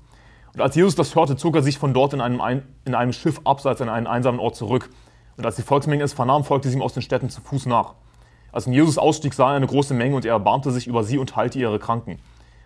Und 0.54 0.62
als 0.62 0.75
Jesus 0.75 0.95
das 0.95 1.14
hörte, 1.14 1.37
zog 1.37 1.54
er 1.54 1.62
sich 1.62 1.78
von 1.78 1.92
dort 1.92 2.14
in 2.14 2.23
einem, 2.23 2.62
in 2.87 2.95
einem 2.95 3.12
Schiff 3.12 3.40
abseits 3.45 3.83
an 3.83 3.90
einen 3.90 4.06
einsamen 4.06 4.40
Ort 4.40 4.56
zurück. 4.56 4.88
Und 5.37 5.45
als 5.45 5.56
die 5.56 5.62
Volksmenge 5.62 6.02
es 6.02 6.14
vernahm, 6.14 6.45
folgte 6.45 6.71
sie 6.71 6.76
ihm 6.76 6.83
aus 6.83 6.95
den 6.95 7.02
Städten 7.02 7.28
zu 7.28 7.42
Fuß 7.42 7.66
nach. 7.66 7.95
Als 8.52 8.64
Jesus 8.64 8.97
ausstieg, 8.97 9.35
sah 9.35 9.50
er 9.50 9.56
eine 9.56 9.66
große 9.66 9.92
Menge 9.92 10.16
und 10.16 10.25
er 10.25 10.33
erbarmte 10.33 10.71
sich 10.71 10.87
über 10.87 11.04
sie 11.04 11.18
und 11.18 11.37
heilte 11.37 11.59
ihre 11.59 11.78
Kranken. 11.78 12.18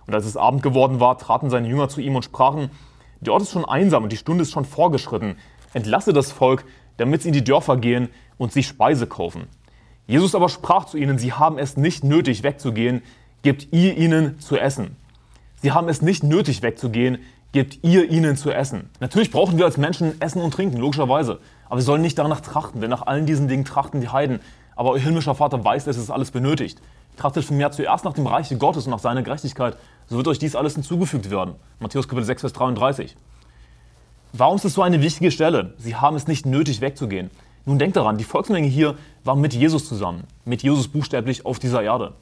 Und 0.07 0.14
als 0.14 0.25
es 0.25 0.37
Abend 0.37 0.62
geworden 0.62 1.00
war, 1.00 1.19
traten 1.19 1.50
seine 1.50 1.69
Jünger 1.69 1.88
zu 1.88 2.00
ihm 2.00 2.14
und 2.14 2.25
sprachen, 2.25 2.71
der 3.21 3.33
Ort 3.33 3.43
ist 3.43 3.50
schon 3.50 3.64
einsam 3.64 4.05
und 4.05 4.12
die 4.12 4.17
Stunde 4.17 4.43
ist 4.43 4.52
schon 4.52 4.64
vorgeschritten. 4.64 5.37
Entlasse 5.75 6.12
das 6.12 6.31
Volk, 6.31 6.64
damit 6.97 7.23
sie 7.23 7.29
in 7.29 7.35
die 7.35 7.45
Dörfer 7.45 7.76
gehen 7.76 8.09
und 8.38 8.52
sich 8.52 8.69
Speise 8.69 9.07
kaufen. 9.07 9.49
Jesus 10.11 10.35
aber 10.35 10.49
sprach 10.49 10.87
zu 10.87 10.97
ihnen, 10.97 11.19
sie 11.19 11.35
haben 11.35 11.57
es 11.57 11.76
nicht 11.76 12.02
nötig 12.02 12.43
wegzugehen, 12.43 13.00
gebt 13.43 13.69
ihr 13.71 13.97
ihnen 13.97 14.40
zu 14.40 14.59
essen. 14.59 14.97
Sie 15.62 15.71
haben 15.71 15.88
es 15.88 16.02
nicht 16.02 16.25
nötig 16.25 16.62
wegzugehen, 16.62 17.19
gebt 17.52 17.85
ihr 17.85 18.11
ihnen 18.11 18.37
zu 18.37 18.50
essen. 18.50 18.90
Natürlich 18.99 19.31
brauchen 19.31 19.57
wir 19.57 19.67
als 19.67 19.76
Menschen 19.76 20.21
Essen 20.21 20.43
und 20.43 20.52
Trinken, 20.52 20.79
logischerweise. 20.79 21.38
Aber 21.67 21.76
wir 21.76 21.85
sollen 21.85 22.02
nicht 22.02 22.19
danach 22.19 22.40
trachten, 22.40 22.81
denn 22.81 22.90
nach 22.90 23.07
allen 23.07 23.25
diesen 23.25 23.47
Dingen 23.47 23.64
trachten 23.64 24.00
die 24.00 24.09
Heiden 24.09 24.40
aber 24.75 24.90
euer 24.90 24.99
himmlischer 24.99 25.37
Vater 25.37 25.64
weiß, 25.64 25.85
dass 25.85 25.97
es 25.97 26.11
alles 26.11 26.33
benötigt. 26.33 26.81
Trachtet 27.17 27.45
vielmehr 27.45 27.71
zuerst 27.71 28.05
nach 28.05 28.14
dem 28.14 28.26
Reich 28.26 28.52
Gottes 28.59 28.87
und 28.87 28.90
nach 28.90 28.99
seiner 28.99 29.23
Gerechtigkeit, 29.23 29.76
so 30.09 30.17
wird 30.17 30.26
euch 30.26 30.40
dies 30.40 30.57
alles 30.57 30.75
hinzugefügt 30.75 31.31
werden. 31.31 31.55
Matthäus 31.79 32.09
Kapitel 32.09 32.25
6, 32.25 32.40
Vers 32.40 32.52
33. 32.55 33.17
Warum 34.33 34.57
ist 34.57 34.64
das 34.64 34.75
so 34.75 34.83
eine 34.83 35.02
wichtige 35.02 35.31
Stelle? 35.31 35.75
Sie 35.79 35.95
haben 35.95 36.17
es 36.17 36.26
nicht 36.26 36.47
nötig 36.47 36.81
wegzugehen. 36.81 37.31
Nun 37.67 37.79
denkt 37.79 37.97
daran, 37.97 38.19
die 38.19 38.25
Volksmenge 38.25 38.67
hier 38.67 38.97
war 39.25 39.37
mit 39.37 39.55
Jesus 39.55 39.87
zusammen, 39.87 40.25
mit 40.45 40.62
Jesus 40.62 40.88
buchstäblich 40.88 41.45
auf 41.47 41.59
dieser 41.59 41.83
Erde. 41.83 42.12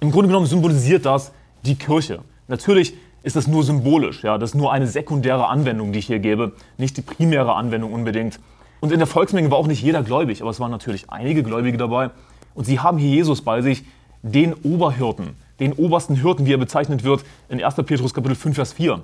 Im 0.00 0.10
Grunde 0.10 0.28
genommen 0.28 0.46
symbolisiert 0.46 1.06
das 1.06 1.32
die 1.64 1.76
Kirche. 1.76 2.20
Natürlich 2.48 2.94
ist 3.22 3.34
das 3.34 3.46
nur 3.46 3.64
symbolisch, 3.64 4.22
ja, 4.22 4.38
das 4.38 4.50
ist 4.50 4.54
nur 4.54 4.72
eine 4.72 4.86
sekundäre 4.86 5.48
Anwendung, 5.48 5.92
die 5.92 5.98
ich 5.98 6.06
hier 6.06 6.20
gebe, 6.20 6.52
nicht 6.78 6.96
die 6.96 7.02
primäre 7.02 7.54
Anwendung 7.54 7.92
unbedingt. 7.92 8.38
Und 8.80 8.92
in 8.92 8.98
der 8.98 9.08
Volksmenge 9.08 9.50
war 9.50 9.58
auch 9.58 9.66
nicht 9.66 9.82
jeder 9.82 10.02
gläubig, 10.02 10.42
aber 10.42 10.50
es 10.50 10.60
waren 10.60 10.70
natürlich 10.70 11.10
einige 11.10 11.42
Gläubige 11.42 11.78
dabei. 11.78 12.10
Und 12.54 12.66
sie 12.66 12.78
haben 12.78 12.98
hier 12.98 13.10
Jesus 13.10 13.42
bei 13.42 13.62
sich, 13.62 13.84
den 14.22 14.54
Oberhirten, 14.54 15.36
den 15.60 15.72
obersten 15.72 16.16
Hirten, 16.16 16.46
wie 16.46 16.52
er 16.52 16.58
bezeichnet 16.58 17.04
wird 17.04 17.24
in 17.48 17.62
1. 17.62 17.74
Petrus 17.86 18.14
Kapitel 18.14 18.34
5, 18.34 18.54
Vers 18.54 18.72
4. 18.74 19.02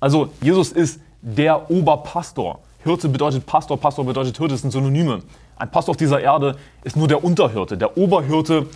Also 0.00 0.30
Jesus 0.40 0.72
ist 0.72 1.00
der 1.20 1.70
Oberpastor. 1.70 2.60
Hirte 2.84 3.08
bedeutet 3.08 3.46
Pastor, 3.46 3.76
Pastor 3.76 4.04
bedeutet 4.04 4.36
Hirte, 4.36 4.54
das 4.54 4.62
sind 4.62 4.70
Synonyme. 4.70 5.22
Ein 5.56 5.70
Pastor 5.70 5.92
auf 5.92 5.96
dieser 5.96 6.20
Erde 6.20 6.56
ist 6.84 6.96
nur 6.96 7.08
der 7.08 7.24
Unterhirte. 7.24 7.76
Der 7.76 7.96
Oberhirte 7.98 8.66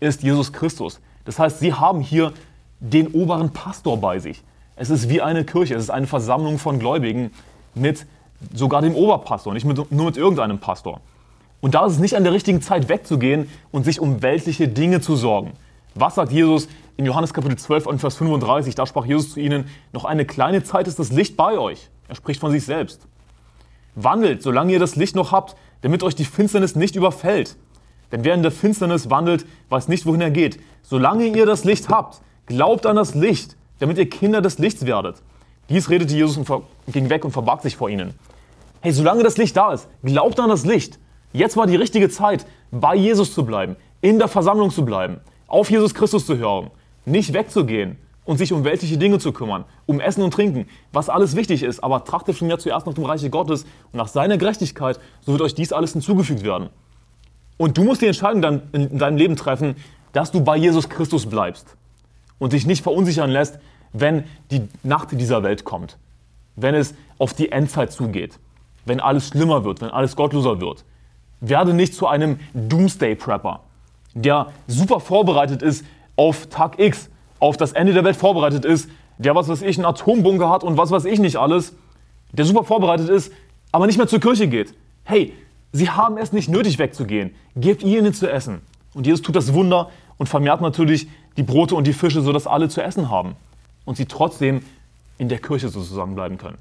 ist 0.00 0.22
Jesus 0.22 0.52
Christus. 0.52 1.00
Das 1.24 1.38
heißt, 1.38 1.60
sie 1.60 1.72
haben 1.72 2.00
hier 2.00 2.32
den 2.80 3.08
oberen 3.08 3.50
Pastor 3.50 3.96
bei 3.98 4.18
sich. 4.18 4.42
Es 4.74 4.90
ist 4.90 5.08
wie 5.08 5.22
eine 5.22 5.44
Kirche, 5.44 5.74
es 5.74 5.84
ist 5.84 5.90
eine 5.90 6.06
Versammlung 6.06 6.58
von 6.58 6.78
Gläubigen 6.78 7.30
mit 7.74 8.06
sogar 8.52 8.82
dem 8.82 8.96
Oberpastor, 8.96 9.54
nicht 9.54 9.64
mit, 9.64 9.92
nur 9.92 10.06
mit 10.06 10.16
irgendeinem 10.16 10.58
Pastor. 10.58 11.00
Und 11.60 11.74
da 11.74 11.86
ist 11.86 11.92
es 11.92 11.98
nicht 12.00 12.16
an 12.16 12.24
der 12.24 12.32
richtigen 12.32 12.60
Zeit 12.60 12.88
wegzugehen 12.88 13.48
und 13.70 13.84
sich 13.84 14.00
um 14.00 14.22
weltliche 14.22 14.66
Dinge 14.66 15.00
zu 15.00 15.14
sorgen. 15.14 15.52
Was 15.94 16.16
sagt 16.16 16.32
Jesus 16.32 16.66
in 16.96 17.06
Johannes 17.06 17.32
Kapitel 17.32 17.56
12 17.56 17.86
und 17.86 18.00
Vers 18.00 18.16
35? 18.16 18.74
Da 18.74 18.86
sprach 18.86 19.04
Jesus 19.04 19.34
zu 19.34 19.40
ihnen, 19.40 19.68
noch 19.92 20.04
eine 20.04 20.24
kleine 20.24 20.64
Zeit 20.64 20.88
ist 20.88 20.98
das 20.98 21.12
Licht 21.12 21.36
bei 21.36 21.58
euch. 21.58 21.88
Er 22.08 22.16
spricht 22.16 22.40
von 22.40 22.50
sich 22.50 22.64
selbst. 22.64 23.06
Wandelt, 23.94 24.42
solange 24.42 24.72
ihr 24.72 24.78
das 24.78 24.96
Licht 24.96 25.16
noch 25.16 25.32
habt, 25.32 25.56
damit 25.82 26.02
euch 26.02 26.14
die 26.14 26.24
Finsternis 26.24 26.76
nicht 26.76 26.96
überfällt. 26.96 27.56
Denn 28.10 28.24
wer 28.24 28.34
in 28.34 28.42
der 28.42 28.52
Finsternis 28.52 29.10
wandelt, 29.10 29.46
weiß 29.68 29.88
nicht, 29.88 30.06
wohin 30.06 30.20
er 30.20 30.30
geht. 30.30 30.60
Solange 30.82 31.26
ihr 31.26 31.46
das 31.46 31.64
Licht 31.64 31.88
habt, 31.88 32.20
glaubt 32.46 32.86
an 32.86 32.96
das 32.96 33.14
Licht, 33.14 33.56
damit 33.78 33.98
ihr 33.98 34.08
Kinder 34.08 34.40
des 34.40 34.58
Lichts 34.58 34.86
werdet. 34.86 35.22
Dies 35.68 35.88
redete 35.88 36.14
Jesus 36.14 36.36
und 36.36 36.48
ging 36.88 37.08
weg 37.10 37.24
und 37.24 37.32
verbarg 37.32 37.62
sich 37.62 37.76
vor 37.76 37.88
ihnen. 37.88 38.14
Hey, 38.80 38.92
solange 38.92 39.22
das 39.22 39.36
Licht 39.36 39.56
da 39.56 39.72
ist, 39.72 39.88
glaubt 40.02 40.38
an 40.40 40.50
das 40.50 40.64
Licht. 40.64 40.98
Jetzt 41.32 41.56
war 41.56 41.66
die 41.66 41.76
richtige 41.76 42.10
Zeit, 42.10 42.46
bei 42.70 42.94
Jesus 42.94 43.32
zu 43.32 43.44
bleiben, 43.44 43.76
in 44.00 44.18
der 44.18 44.28
Versammlung 44.28 44.70
zu 44.70 44.84
bleiben, 44.84 45.20
auf 45.46 45.70
Jesus 45.70 45.94
Christus 45.94 46.26
zu 46.26 46.36
hören, 46.36 46.70
nicht 47.04 47.32
wegzugehen 47.32 47.96
und 48.24 48.38
sich 48.38 48.52
um 48.52 48.64
weltliche 48.64 48.98
Dinge 48.98 49.18
zu 49.18 49.32
kümmern, 49.32 49.64
um 49.86 50.00
Essen 50.00 50.22
und 50.22 50.32
Trinken, 50.32 50.68
was 50.92 51.08
alles 51.08 51.36
wichtig 51.36 51.62
ist, 51.62 51.82
aber 51.82 52.04
trachtet 52.04 52.40
ja 52.40 52.58
zuerst 52.58 52.86
nach 52.86 52.94
dem 52.94 53.04
Reiche 53.04 53.30
Gottes 53.30 53.64
und 53.92 53.98
nach 53.98 54.08
seiner 54.08 54.38
Gerechtigkeit, 54.38 55.00
so 55.20 55.32
wird 55.32 55.42
euch 55.42 55.54
dies 55.54 55.72
alles 55.72 55.92
hinzugefügt 55.92 56.44
werden. 56.44 56.68
Und 57.56 57.78
du 57.78 57.84
musst 57.84 58.02
die 58.02 58.06
Entscheidung 58.06 58.42
dann 58.42 58.62
in 58.72 58.98
deinem 58.98 59.16
Leben 59.16 59.36
treffen, 59.36 59.76
dass 60.12 60.30
du 60.30 60.40
bei 60.42 60.56
Jesus 60.56 60.88
Christus 60.88 61.26
bleibst 61.26 61.76
und 62.38 62.52
dich 62.52 62.66
nicht 62.66 62.82
verunsichern 62.82 63.30
lässt, 63.30 63.58
wenn 63.92 64.24
die 64.50 64.68
Nacht 64.82 65.12
dieser 65.12 65.42
Welt 65.42 65.64
kommt, 65.64 65.98
wenn 66.56 66.74
es 66.74 66.94
auf 67.18 67.34
die 67.34 67.50
Endzeit 67.52 67.92
zugeht 67.92 68.38
wenn 68.84 69.00
alles 69.00 69.28
schlimmer 69.28 69.64
wird, 69.64 69.80
wenn 69.80 69.90
alles 69.90 70.16
gottloser 70.16 70.60
wird. 70.60 70.84
Werde 71.40 71.74
nicht 71.74 71.94
zu 71.94 72.06
einem 72.06 72.38
Doomsday-Prepper, 72.54 73.60
der 74.14 74.48
super 74.66 75.00
vorbereitet 75.00 75.62
ist 75.62 75.84
auf 76.16 76.46
Tag 76.46 76.78
X, 76.78 77.08
auf 77.42 77.56
das 77.56 77.72
Ende 77.72 77.92
der 77.92 78.04
Welt 78.04 78.14
vorbereitet 78.14 78.64
ist, 78.64 78.88
der 79.18 79.34
was 79.34 79.48
weiß 79.48 79.62
ich, 79.62 79.76
einen 79.76 79.84
Atombunker 79.84 80.48
hat 80.48 80.62
und 80.62 80.76
was 80.76 80.92
weiß 80.92 81.04
ich 81.06 81.18
nicht 81.18 81.36
alles, 81.36 81.74
der 82.30 82.44
super 82.44 82.62
vorbereitet 82.62 83.08
ist, 83.08 83.32
aber 83.72 83.86
nicht 83.86 83.98
mehr 83.98 84.06
zur 84.06 84.20
Kirche 84.20 84.46
geht. 84.46 84.74
Hey, 85.02 85.32
sie 85.72 85.90
haben 85.90 86.18
es 86.18 86.32
nicht 86.32 86.48
nötig 86.48 86.78
wegzugehen. 86.78 87.34
Gebt 87.56 87.82
ihnen 87.82 88.14
zu 88.14 88.30
essen. 88.30 88.62
Und 88.94 89.08
Jesus 89.08 89.22
tut 89.22 89.34
das 89.34 89.52
Wunder 89.54 89.90
und 90.18 90.28
vermehrt 90.28 90.60
natürlich 90.60 91.08
die 91.36 91.42
Brote 91.42 91.74
und 91.74 91.88
die 91.88 91.92
Fische, 91.92 92.22
sodass 92.22 92.46
alle 92.46 92.68
zu 92.68 92.80
essen 92.80 93.10
haben. 93.10 93.34
Und 93.84 93.96
sie 93.96 94.06
trotzdem 94.06 94.62
in 95.18 95.28
der 95.28 95.38
Kirche 95.38 95.68
sozusagen 95.68 96.14
bleiben 96.14 96.38
können. 96.38 96.58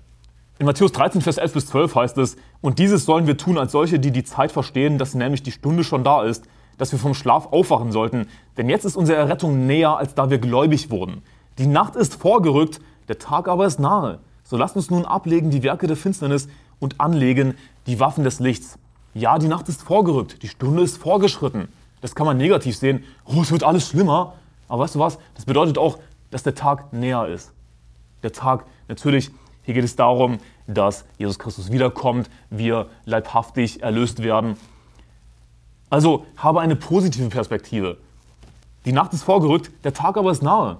In 0.58 0.66
Matthäus 0.66 0.92
13, 0.94 1.22
Vers 1.22 1.38
11 1.38 1.54
bis 1.54 1.68
12 1.68 1.94
heißt 1.94 2.18
es, 2.18 2.38
und 2.60 2.80
dieses 2.80 3.06
sollen 3.06 3.28
wir 3.28 3.38
tun 3.38 3.60
als 3.60 3.72
solche, 3.72 4.00
die 4.00 4.10
die 4.10 4.24
Zeit 4.24 4.52
verstehen, 4.52 4.98
dass 4.98 5.14
nämlich 5.14 5.44
die 5.44 5.52
Stunde 5.52 5.84
schon 5.84 6.04
da 6.04 6.24
ist, 6.24 6.46
dass 6.82 6.92
wir 6.92 6.98
vom 6.98 7.14
Schlaf 7.14 7.50
aufwachen 7.52 7.92
sollten. 7.92 8.28
Denn 8.58 8.68
jetzt 8.68 8.86
ist 8.86 8.96
unsere 8.96 9.20
Errettung 9.20 9.68
näher, 9.68 9.98
als 9.98 10.16
da 10.16 10.32
wir 10.32 10.40
gläubig 10.40 10.90
wurden. 10.90 11.22
Die 11.60 11.68
Nacht 11.68 11.96
ist 11.96 12.16
vorgerückt, 12.16 12.80
der 13.08 13.20
Tag 13.20 13.48
aber 13.48 13.68
ist 13.68 13.80
nahe. 13.80 14.18
So 14.44 14.58
lasst 14.58 14.76
uns 14.76 14.90
nun 14.90 15.06
ablegen 15.06 15.52
die 15.52 15.62
Werke 15.62 15.86
der 15.86 15.96
Finsternis 15.96 16.48
und 16.80 17.00
anlegen 17.00 17.54
die 17.86 18.00
Waffen 18.00 18.24
des 18.24 18.40
Lichts. 18.40 18.80
Ja, 19.14 19.38
die 19.38 19.48
Nacht 19.48 19.70
ist 19.70 19.84
vorgerückt, 19.84 20.42
die 20.42 20.48
Stunde 20.48 20.82
ist 20.82 20.98
vorgeschritten. 20.98 21.68
Das 22.02 22.16
kann 22.16 22.26
man 22.26 22.38
negativ 22.38 22.76
sehen. 22.76 23.04
Oh, 23.26 23.44
es 23.44 23.52
wird 23.52 23.64
alles 23.64 23.88
schlimmer. 23.88 24.34
Aber 24.68 24.82
weißt 24.82 24.96
du 24.96 25.00
was? 25.00 25.20
Das 25.36 25.46
bedeutet 25.46 25.78
auch, 25.78 26.00
dass 26.32 26.42
der 26.42 26.56
Tag 26.56 26.94
näher 26.94 27.28
ist. 27.28 27.54
Der 28.24 28.32
Tag, 28.32 28.66
natürlich, 28.88 29.30
hier 29.62 29.76
geht 29.76 29.84
es 29.84 29.96
darum, 29.96 30.40
dass 30.66 31.06
Jesus 31.20 31.38
Christus 31.38 31.72
wiederkommt, 31.72 32.28
wir 32.50 32.88
leibhaftig 33.06 33.84
erlöst 33.84 34.24
werden. 34.24 34.58
Also 35.92 36.26
habe 36.38 36.62
eine 36.62 36.78
positive 36.78 37.28
Perspektive. 37.28 37.98
Die 38.86 38.94
Nacht 38.94 39.14
ist 39.14 39.24
vorgerückt, 39.24 39.70
der 39.84 39.94
Tag 39.94 40.18
aber 40.18 40.32
ist 40.32 40.42
nahe. 40.42 40.78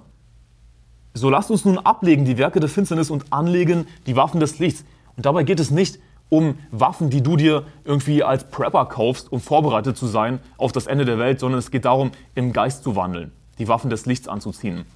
So 1.14 1.28
lasst 1.28 1.50
uns 1.50 1.66
nun 1.66 1.78
ablegen 1.78 2.24
die 2.24 2.38
Werke 2.38 2.60
der 2.60 2.70
Finsternis 2.70 3.10
und 3.10 3.30
anlegen 3.30 3.86
die 4.06 4.16
Waffen 4.16 4.40
des 4.40 4.58
Lichts. 4.58 4.84
Und 5.14 5.26
dabei 5.26 5.42
geht 5.44 5.60
es 5.60 5.70
nicht 5.70 5.98
um 6.30 6.56
Waffen, 6.70 7.10
die 7.10 7.22
du 7.22 7.36
dir 7.36 7.66
irgendwie 7.84 8.24
als 8.24 8.48
Prepper 8.48 8.86
kaufst, 8.86 9.30
um 9.30 9.40
vorbereitet 9.40 9.98
zu 9.98 10.06
sein 10.06 10.40
auf 10.56 10.72
das 10.72 10.86
Ende 10.86 11.04
der 11.04 11.18
Welt, 11.18 11.40
sondern 11.40 11.58
es 11.58 11.70
geht 11.70 11.84
darum, 11.84 12.12
im 12.34 12.54
Geist 12.54 12.82
zu 12.82 12.96
wandeln, 12.96 13.32
die 13.58 13.68
Waffen 13.68 13.90
des 13.90 14.06
Lichts 14.06 14.28
anzuziehen. 14.28 14.86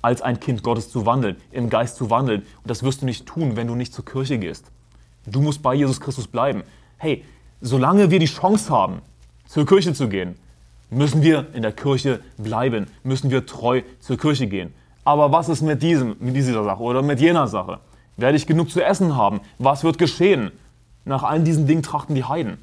Als 0.00 0.22
ein 0.22 0.40
Kind 0.40 0.62
Gottes 0.62 0.90
zu 0.90 1.04
wandeln, 1.04 1.36
im 1.50 1.68
Geist 1.68 1.96
zu 1.96 2.08
wandeln. 2.08 2.40
Und 2.40 2.70
das 2.70 2.82
wirst 2.82 3.02
du 3.02 3.04
nicht 3.04 3.26
tun, 3.26 3.54
wenn 3.56 3.66
du 3.66 3.74
nicht 3.74 3.92
zur 3.92 4.06
Kirche 4.06 4.38
gehst. 4.38 4.64
Du 5.26 5.42
musst 5.42 5.60
bei 5.62 5.74
Jesus 5.74 6.00
Christus 6.00 6.26
bleiben. 6.26 6.62
Hey, 6.96 7.22
solange 7.60 8.10
wir 8.10 8.18
die 8.18 8.24
Chance 8.24 8.70
haben, 8.70 9.02
zur 9.50 9.66
Kirche 9.66 9.92
zu 9.92 10.08
gehen, 10.08 10.36
müssen 10.90 11.22
wir 11.22 11.48
in 11.54 11.62
der 11.62 11.72
Kirche 11.72 12.20
bleiben, 12.38 12.86
müssen 13.02 13.32
wir 13.32 13.46
treu 13.46 13.82
zur 13.98 14.16
Kirche 14.16 14.46
gehen. 14.46 14.72
Aber 15.04 15.32
was 15.32 15.48
ist 15.48 15.60
mit, 15.60 15.82
diesem, 15.82 16.14
mit 16.20 16.36
dieser 16.36 16.62
Sache 16.62 16.80
oder 16.80 17.02
mit 17.02 17.20
jener 17.20 17.48
Sache? 17.48 17.80
Werde 18.16 18.36
ich 18.36 18.46
genug 18.46 18.70
zu 18.70 18.80
essen 18.80 19.16
haben? 19.16 19.40
Was 19.58 19.82
wird 19.82 19.98
geschehen? 19.98 20.52
Nach 21.04 21.24
all 21.24 21.40
diesen 21.40 21.66
Dingen 21.66 21.82
trachten 21.82 22.14
die 22.14 22.22
Heiden. 22.22 22.58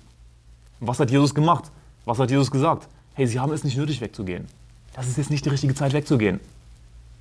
Was 0.79 1.01
hat 1.01 1.11
Jesus 1.11 1.35
gemacht? 1.35 1.65
Was 2.05 2.19
hat 2.19 2.31
Jesus 2.31 2.51
gesagt? 2.51 2.87
Hey, 3.15 3.27
sie 3.27 3.41
haben 3.41 3.51
es 3.51 3.65
nicht 3.65 3.75
nötig 3.75 3.99
wegzugehen. 3.99 4.45
Das 4.93 5.09
ist 5.09 5.17
jetzt 5.17 5.29
nicht 5.29 5.43
die 5.43 5.49
richtige 5.49 5.75
Zeit 5.75 5.91
wegzugehen. 5.91 6.39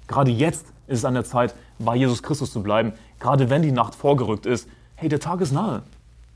Gerade 0.07 0.31
jetzt 0.31 0.67
ist 0.87 0.99
es 0.99 1.05
an 1.05 1.15
der 1.15 1.25
Zeit, 1.25 1.57
bei 1.81 1.97
Jesus 1.97 2.23
Christus 2.23 2.53
zu 2.53 2.63
bleiben. 2.63 2.93
Gerade 3.19 3.51
wenn 3.51 3.63
die 3.63 3.73
Nacht 3.73 3.97
vorgerückt 3.97 4.47
ist. 4.47 4.69
Hey, 4.95 5.09
der 5.09 5.19
Tag 5.19 5.41
ist 5.41 5.51
nahe. 5.51 5.83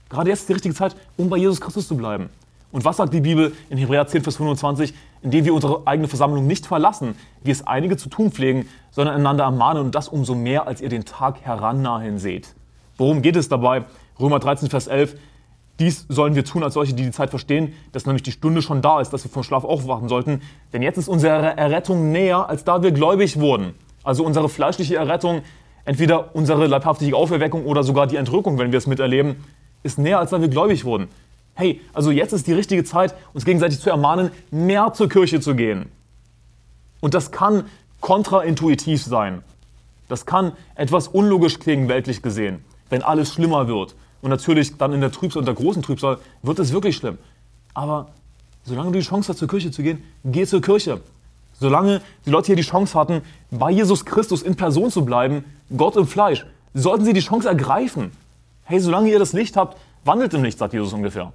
Gerade 0.09 0.31
jetzt 0.31 0.41
ist 0.41 0.49
die 0.49 0.55
richtige 0.55 0.75
Zeit, 0.75 0.97
um 1.17 1.29
bei 1.29 1.37
Jesus 1.37 1.61
Christus 1.61 1.87
zu 1.87 1.97
bleiben. 1.97 2.29
Und 2.73 2.85
was 2.85 2.99
sagt 2.99 3.13
die 3.13 3.21
Bibel 3.21 3.53
in 3.69 3.79
Hebräer 3.79 4.07
10, 4.07 4.23
Vers 4.23 4.37
25? 4.37 4.95
Indem 5.23 5.45
wir 5.45 5.55
unsere 5.55 5.87
eigene 5.87 6.09
Versammlung 6.09 6.47
nicht 6.47 6.67
verlassen, 6.67 7.17
wie 7.43 7.51
es 7.51 7.67
einige 7.67 7.97
zu 7.97 8.09
tun 8.09 8.31
pflegen, 8.31 8.69
sondern 8.91 9.17
einander 9.17 9.45
ermahnen 9.45 9.85
und 9.85 9.95
das 9.95 10.09
umso 10.09 10.35
mehr, 10.35 10.67
als 10.67 10.81
ihr 10.81 10.89
den 10.89 11.05
Tag 11.05 11.41
herannahen 11.43 12.19
seht. 12.19 12.55
Worum 12.97 13.23
geht 13.23 13.37
es 13.37 13.49
dabei? 13.49 13.85
Römer 14.21 14.39
13, 14.39 14.71
Vers 14.71 14.87
11. 14.87 15.17
Dies 15.81 16.07
sollen 16.09 16.35
wir 16.35 16.45
tun 16.45 16.63
als 16.63 16.75
solche, 16.75 16.95
die 16.95 17.05
die 17.05 17.11
Zeit 17.11 17.31
verstehen, 17.31 17.73
dass 17.93 18.07
nämlich 18.07 18.23
die 18.23 18.33
Stunde 18.33 18.63
schon 18.63 18.83
da 18.83 19.01
ist, 19.01 19.11
dass 19.11 19.25
wir 19.25 19.31
vom 19.31 19.43
Schlaf 19.43 19.65
aufwachen 19.65 20.09
sollten. 20.09 20.43
Denn 20.73 20.83
jetzt 20.83 20.99
ist 20.99 21.09
unsere 21.09 21.57
Errettung 21.57 22.13
näher, 22.13 22.49
als 22.49 22.65
da 22.65 22.83
wir 22.83 22.93
gläubig 22.93 23.41
wurden. 23.41 23.75
Also 24.05 24.25
unsere 24.25 24.49
fleischliche 24.49 24.97
Errettung, 24.97 25.43
entweder 25.85 26.37
unsere 26.37 26.67
leibhaftige 26.67 27.17
Auferweckung 27.17 27.65
oder 27.65 27.83
sogar 27.83 28.07
die 28.07 28.17
Entrückung, 28.17 28.59
wenn 28.59 28.73
wir 28.73 28.79
es 28.79 28.87
miterleben, 28.87 29.37
ist 29.83 29.99
näher, 29.99 30.19
als 30.19 30.31
da 30.31 30.41
wir 30.41 30.49
gläubig 30.49 30.85
wurden 30.85 31.09
hey, 31.61 31.81
also 31.93 32.11
jetzt 32.11 32.33
ist 32.33 32.47
die 32.47 32.55
richtige 32.55 32.85
Zeit, 32.85 33.15
uns 33.35 33.45
gegenseitig 33.45 33.81
zu 33.81 33.91
ermahnen, 33.91 34.31
mehr 34.51 34.93
zur 34.95 35.09
Kirche 35.11 35.41
zu 35.41 35.55
gehen. 35.55 35.91
Und 37.01 37.13
das 37.13 37.31
kann 37.31 37.65
kontraintuitiv 38.01 39.05
sein. 39.05 39.43
Das 40.09 40.25
kann 40.25 40.53
etwas 40.75 41.07
unlogisch 41.07 41.59
klingen, 41.59 41.89
weltlich 41.89 42.23
gesehen, 42.23 42.65
wenn 42.89 43.03
alles 43.03 43.33
schlimmer 43.35 43.69
wird. 43.69 43.95
Und 44.23 44.31
natürlich 44.31 44.77
dann 44.79 44.95
in 44.95 45.03
der 45.03 45.13
Trübsal, 45.13 45.41
in 45.41 45.47
der 45.47 45.55
großen 45.55 45.83
Trübsal, 45.83 46.19
wird 46.43 46.59
es 46.59 46.73
wirklich 46.73 46.97
schlimm. 46.97 47.19
Aber 47.75 48.09
solange 48.65 48.93
du 48.93 48.99
die 48.99 49.05
Chance 49.05 49.29
hast, 49.29 49.39
zur 49.39 49.49
Kirche 49.49 49.71
zu 49.71 49.83
gehen, 49.83 50.03
geh 50.25 50.47
zur 50.47 50.63
Kirche. 50.63 51.01
Solange 51.59 52.01
die 52.25 52.31
Leute 52.31 52.47
hier 52.47 52.57
die 52.57 52.63
Chance 52.63 52.99
hatten, 52.99 53.21
bei 53.51 53.71
Jesus 53.71 54.07
Christus 54.07 54.43
in 54.43 54.57
Person 54.57 54.91
zu 54.91 55.05
bleiben, 55.05 55.45
Gott 55.77 55.97
im 55.97 56.07
Fleisch, 56.07 56.47
sollten 56.73 57.05
sie 57.05 57.13
die 57.13 57.21
Chance 57.21 57.49
ergreifen. 57.49 58.13
Hey, 58.65 58.81
solange 58.81 59.11
ihr 59.11 59.19
das 59.19 59.35
Licht 59.35 59.57
habt, 59.57 59.77
wandelt 60.05 60.33
im 60.33 60.43
Licht, 60.43 60.59
sagt 60.59 60.73
Jesus 60.73 60.93
ungefähr. 60.93 61.33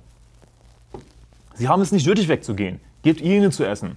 Sie 1.58 1.70
haben 1.70 1.82
es 1.82 1.94
nicht 1.94 2.06
nötig 2.06 2.28
wegzugehen. 2.28 2.82
Gebt 3.02 3.22
ihnen 3.22 3.50
zu 3.50 3.66
essen. 3.66 3.96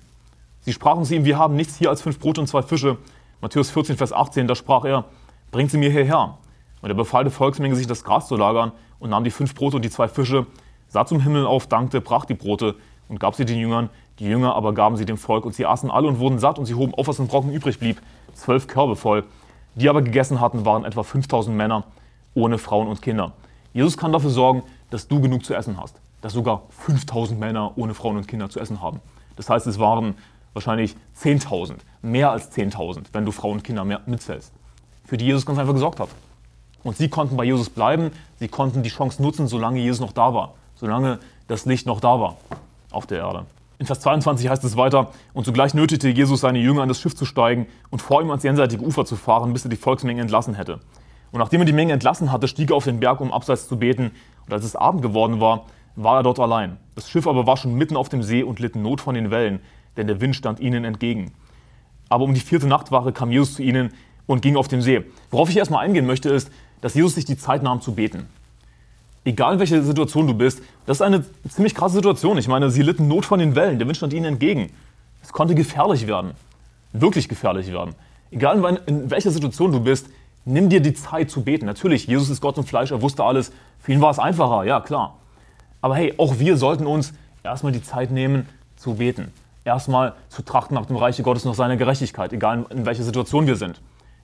Sie 0.60 0.72
sprachen 0.72 1.04
zu 1.04 1.16
ihm, 1.16 1.24
wir 1.24 1.38
haben 1.38 1.56
nichts 1.56 1.76
hier 1.76 1.90
als 1.90 2.00
fünf 2.00 2.20
Brote 2.20 2.40
und 2.40 2.46
zwei 2.46 2.62
Fische. 2.62 2.98
Matthäus 3.40 3.70
14, 3.70 3.96
Vers 3.96 4.12
18, 4.12 4.46
da 4.46 4.54
sprach 4.54 4.84
er, 4.84 5.06
bringt 5.50 5.72
sie 5.72 5.78
mir 5.78 5.90
hierher. 5.90 6.38
Und 6.82 6.88
er 6.88 6.94
befahl 6.94 7.24
der 7.24 7.32
Volksmenge, 7.32 7.74
sich 7.74 7.88
das 7.88 8.04
Gras 8.04 8.28
zu 8.28 8.36
lagern 8.36 8.70
und 9.00 9.10
nahm 9.10 9.24
die 9.24 9.32
fünf 9.32 9.56
Brote 9.56 9.74
und 9.74 9.84
die 9.84 9.90
zwei 9.90 10.06
Fische, 10.06 10.46
sah 10.86 11.04
zum 11.04 11.20
Himmel 11.20 11.46
auf, 11.46 11.66
dankte, 11.66 12.00
brach 12.00 12.26
die 12.26 12.34
Brote 12.34 12.76
und 13.08 13.18
gab 13.18 13.34
sie 13.34 13.44
den 13.44 13.58
Jüngern. 13.58 13.90
Die 14.20 14.26
Jünger 14.26 14.54
aber 14.54 14.72
gaben 14.72 14.96
sie 14.96 15.04
dem 15.04 15.18
Volk 15.18 15.44
und 15.44 15.52
sie 15.52 15.66
aßen 15.66 15.90
alle 15.90 16.06
und 16.06 16.20
wurden 16.20 16.38
satt 16.38 16.60
und 16.60 16.66
sie 16.66 16.74
hoben 16.74 16.94
auf, 16.94 17.08
was 17.08 17.18
in 17.18 17.26
Brocken 17.26 17.52
übrig 17.52 17.80
blieb, 17.80 18.00
zwölf 18.34 18.68
Körbe 18.68 18.94
voll. 18.94 19.24
Die 19.74 19.88
aber 19.88 20.02
gegessen 20.02 20.40
hatten, 20.40 20.64
waren 20.64 20.84
etwa 20.84 21.02
5000 21.02 21.56
Männer 21.56 21.82
ohne 22.34 22.58
Frauen 22.58 22.86
und 22.86 23.02
Kinder. 23.02 23.32
Jesus 23.72 23.96
kann 23.96 24.12
dafür 24.12 24.30
sorgen, 24.30 24.62
dass 24.90 25.08
du 25.08 25.20
genug 25.20 25.44
zu 25.44 25.54
essen 25.54 25.80
hast 25.80 26.00
dass 26.20 26.32
sogar 26.32 26.62
5000 26.70 27.38
Männer 27.38 27.72
ohne 27.76 27.94
Frauen 27.94 28.16
und 28.16 28.28
Kinder 28.28 28.50
zu 28.50 28.60
essen 28.60 28.82
haben. 28.82 29.00
Das 29.36 29.48
heißt, 29.48 29.66
es 29.66 29.78
waren 29.78 30.14
wahrscheinlich 30.52 30.96
10.000, 31.20 31.76
mehr 32.02 32.30
als 32.30 32.52
10.000, 32.52 33.06
wenn 33.12 33.24
du 33.24 33.32
Frauen 33.32 33.58
und 33.58 33.64
Kinder 33.64 33.84
mitzählst, 33.84 34.52
für 35.04 35.16
die 35.16 35.26
Jesus 35.26 35.46
ganz 35.46 35.58
einfach 35.58 35.74
gesorgt 35.74 36.00
hat. 36.00 36.08
Und 36.82 36.96
sie 36.96 37.08
konnten 37.08 37.36
bei 37.36 37.44
Jesus 37.44 37.70
bleiben, 37.70 38.10
sie 38.38 38.48
konnten 38.48 38.82
die 38.82 38.88
Chance 38.88 39.22
nutzen, 39.22 39.46
solange 39.46 39.80
Jesus 39.80 40.00
noch 40.00 40.12
da 40.12 40.34
war, 40.34 40.54
solange 40.74 41.18
das 41.46 41.64
Licht 41.66 41.86
noch 41.86 42.00
da 42.00 42.20
war 42.20 42.36
auf 42.90 43.06
der 43.06 43.18
Erde. 43.18 43.46
In 43.78 43.86
Vers 43.86 44.00
22 44.00 44.48
heißt 44.48 44.64
es 44.64 44.76
weiter, 44.76 45.12
und 45.34 45.44
zugleich 45.44 45.72
nötigte 45.72 46.08
Jesus 46.08 46.40
seine 46.40 46.58
Jünger 46.58 46.82
an 46.82 46.88
das 46.88 47.00
Schiff 47.00 47.14
zu 47.14 47.24
steigen 47.24 47.66
und 47.90 48.02
vor 48.02 48.20
ihm 48.20 48.30
ans 48.30 48.42
jenseitige 48.42 48.82
Ufer 48.84 49.04
zu 49.04 49.14
fahren, 49.14 49.52
bis 49.52 49.64
er 49.64 49.70
die 49.70 49.76
Volksmenge 49.76 50.20
entlassen 50.20 50.54
hätte. 50.54 50.80
Und 51.30 51.38
nachdem 51.38 51.60
er 51.60 51.64
die 51.64 51.72
Menge 51.72 51.92
entlassen 51.92 52.32
hatte, 52.32 52.48
stieg 52.48 52.70
er 52.70 52.76
auf 52.76 52.84
den 52.84 52.98
Berg, 52.98 53.20
um 53.20 53.32
abseits 53.32 53.68
zu 53.68 53.78
beten. 53.78 54.10
Und 54.46 54.52
als 54.52 54.64
es 54.64 54.74
Abend 54.74 55.02
geworden 55.02 55.40
war, 55.40 55.66
war 55.98 56.20
er 56.20 56.22
dort 56.22 56.38
allein. 56.38 56.76
Das 56.94 57.10
Schiff 57.10 57.26
aber 57.26 57.46
war 57.46 57.56
schon 57.56 57.74
mitten 57.74 57.96
auf 57.96 58.08
dem 58.08 58.22
See 58.22 58.42
und 58.44 58.60
litt 58.60 58.76
Not 58.76 59.00
von 59.00 59.14
den 59.14 59.30
Wellen, 59.30 59.60
denn 59.96 60.06
der 60.06 60.20
Wind 60.20 60.36
stand 60.36 60.60
ihnen 60.60 60.84
entgegen. 60.84 61.32
Aber 62.08 62.24
um 62.24 62.34
die 62.34 62.40
vierte 62.40 62.68
Nachtwache 62.68 63.12
kam 63.12 63.32
Jesus 63.32 63.54
zu 63.54 63.62
ihnen 63.62 63.92
und 64.26 64.40
ging 64.40 64.56
auf 64.56 64.68
dem 64.68 64.80
See. 64.80 65.04
Worauf 65.30 65.50
ich 65.50 65.56
erstmal 65.56 65.84
eingehen 65.84 66.06
möchte, 66.06 66.30
ist, 66.30 66.50
dass 66.80 66.94
Jesus 66.94 67.16
sich 67.16 67.24
die 67.24 67.36
Zeit 67.36 67.64
nahm 67.64 67.80
zu 67.80 67.94
beten. 67.94 68.26
Egal 69.24 69.54
in 69.54 69.58
welcher 69.58 69.82
Situation 69.82 70.28
du 70.28 70.34
bist, 70.34 70.62
das 70.86 70.98
ist 70.98 71.02
eine 71.02 71.24
ziemlich 71.48 71.74
krasse 71.74 71.96
Situation. 71.96 72.38
Ich 72.38 72.46
meine, 72.46 72.70
sie 72.70 72.82
litten 72.82 73.08
Not 73.08 73.26
von 73.26 73.40
den 73.40 73.56
Wellen, 73.56 73.78
der 73.78 73.88
Wind 73.88 73.96
stand 73.96 74.12
ihnen 74.12 74.24
entgegen. 74.24 74.70
Es 75.20 75.32
konnte 75.32 75.56
gefährlich 75.56 76.06
werden, 76.06 76.30
wirklich 76.92 77.28
gefährlich 77.28 77.72
werden. 77.72 77.96
Egal 78.30 78.80
in 78.86 79.10
welcher 79.10 79.32
Situation 79.32 79.72
du 79.72 79.80
bist, 79.80 80.06
nimm 80.44 80.68
dir 80.68 80.80
die 80.80 80.94
Zeit 80.94 81.30
zu 81.30 81.42
beten. 81.42 81.66
Natürlich, 81.66 82.06
Jesus 82.06 82.30
ist 82.30 82.40
Gott 82.40 82.56
und 82.56 82.68
Fleisch, 82.68 82.92
er 82.92 83.02
wusste 83.02 83.24
alles. 83.24 83.50
Für 83.80 83.92
ihn 83.92 84.00
war 84.00 84.10
es 84.10 84.20
einfacher, 84.20 84.64
ja 84.64 84.80
klar. 84.80 85.18
Aber 85.80 85.96
hey, 85.96 86.14
auch 86.18 86.38
wir 86.38 86.56
sollten 86.56 86.86
uns 86.86 87.12
erstmal 87.42 87.72
die 87.72 87.82
Zeit 87.82 88.10
nehmen 88.10 88.48
zu 88.76 88.94
beten. 88.94 89.32
Erstmal 89.64 90.14
zu 90.28 90.42
trachten 90.42 90.74
nach 90.74 90.86
dem 90.86 90.96
Reiche 90.96 91.22
Gottes, 91.22 91.44
nach 91.44 91.54
seiner 91.54 91.76
Gerechtigkeit, 91.76 92.32
egal 92.32 92.66
in 92.70 92.86
welcher 92.86 93.02
Situation 93.02 93.46
wir 93.46 93.56
sind. 93.56 93.80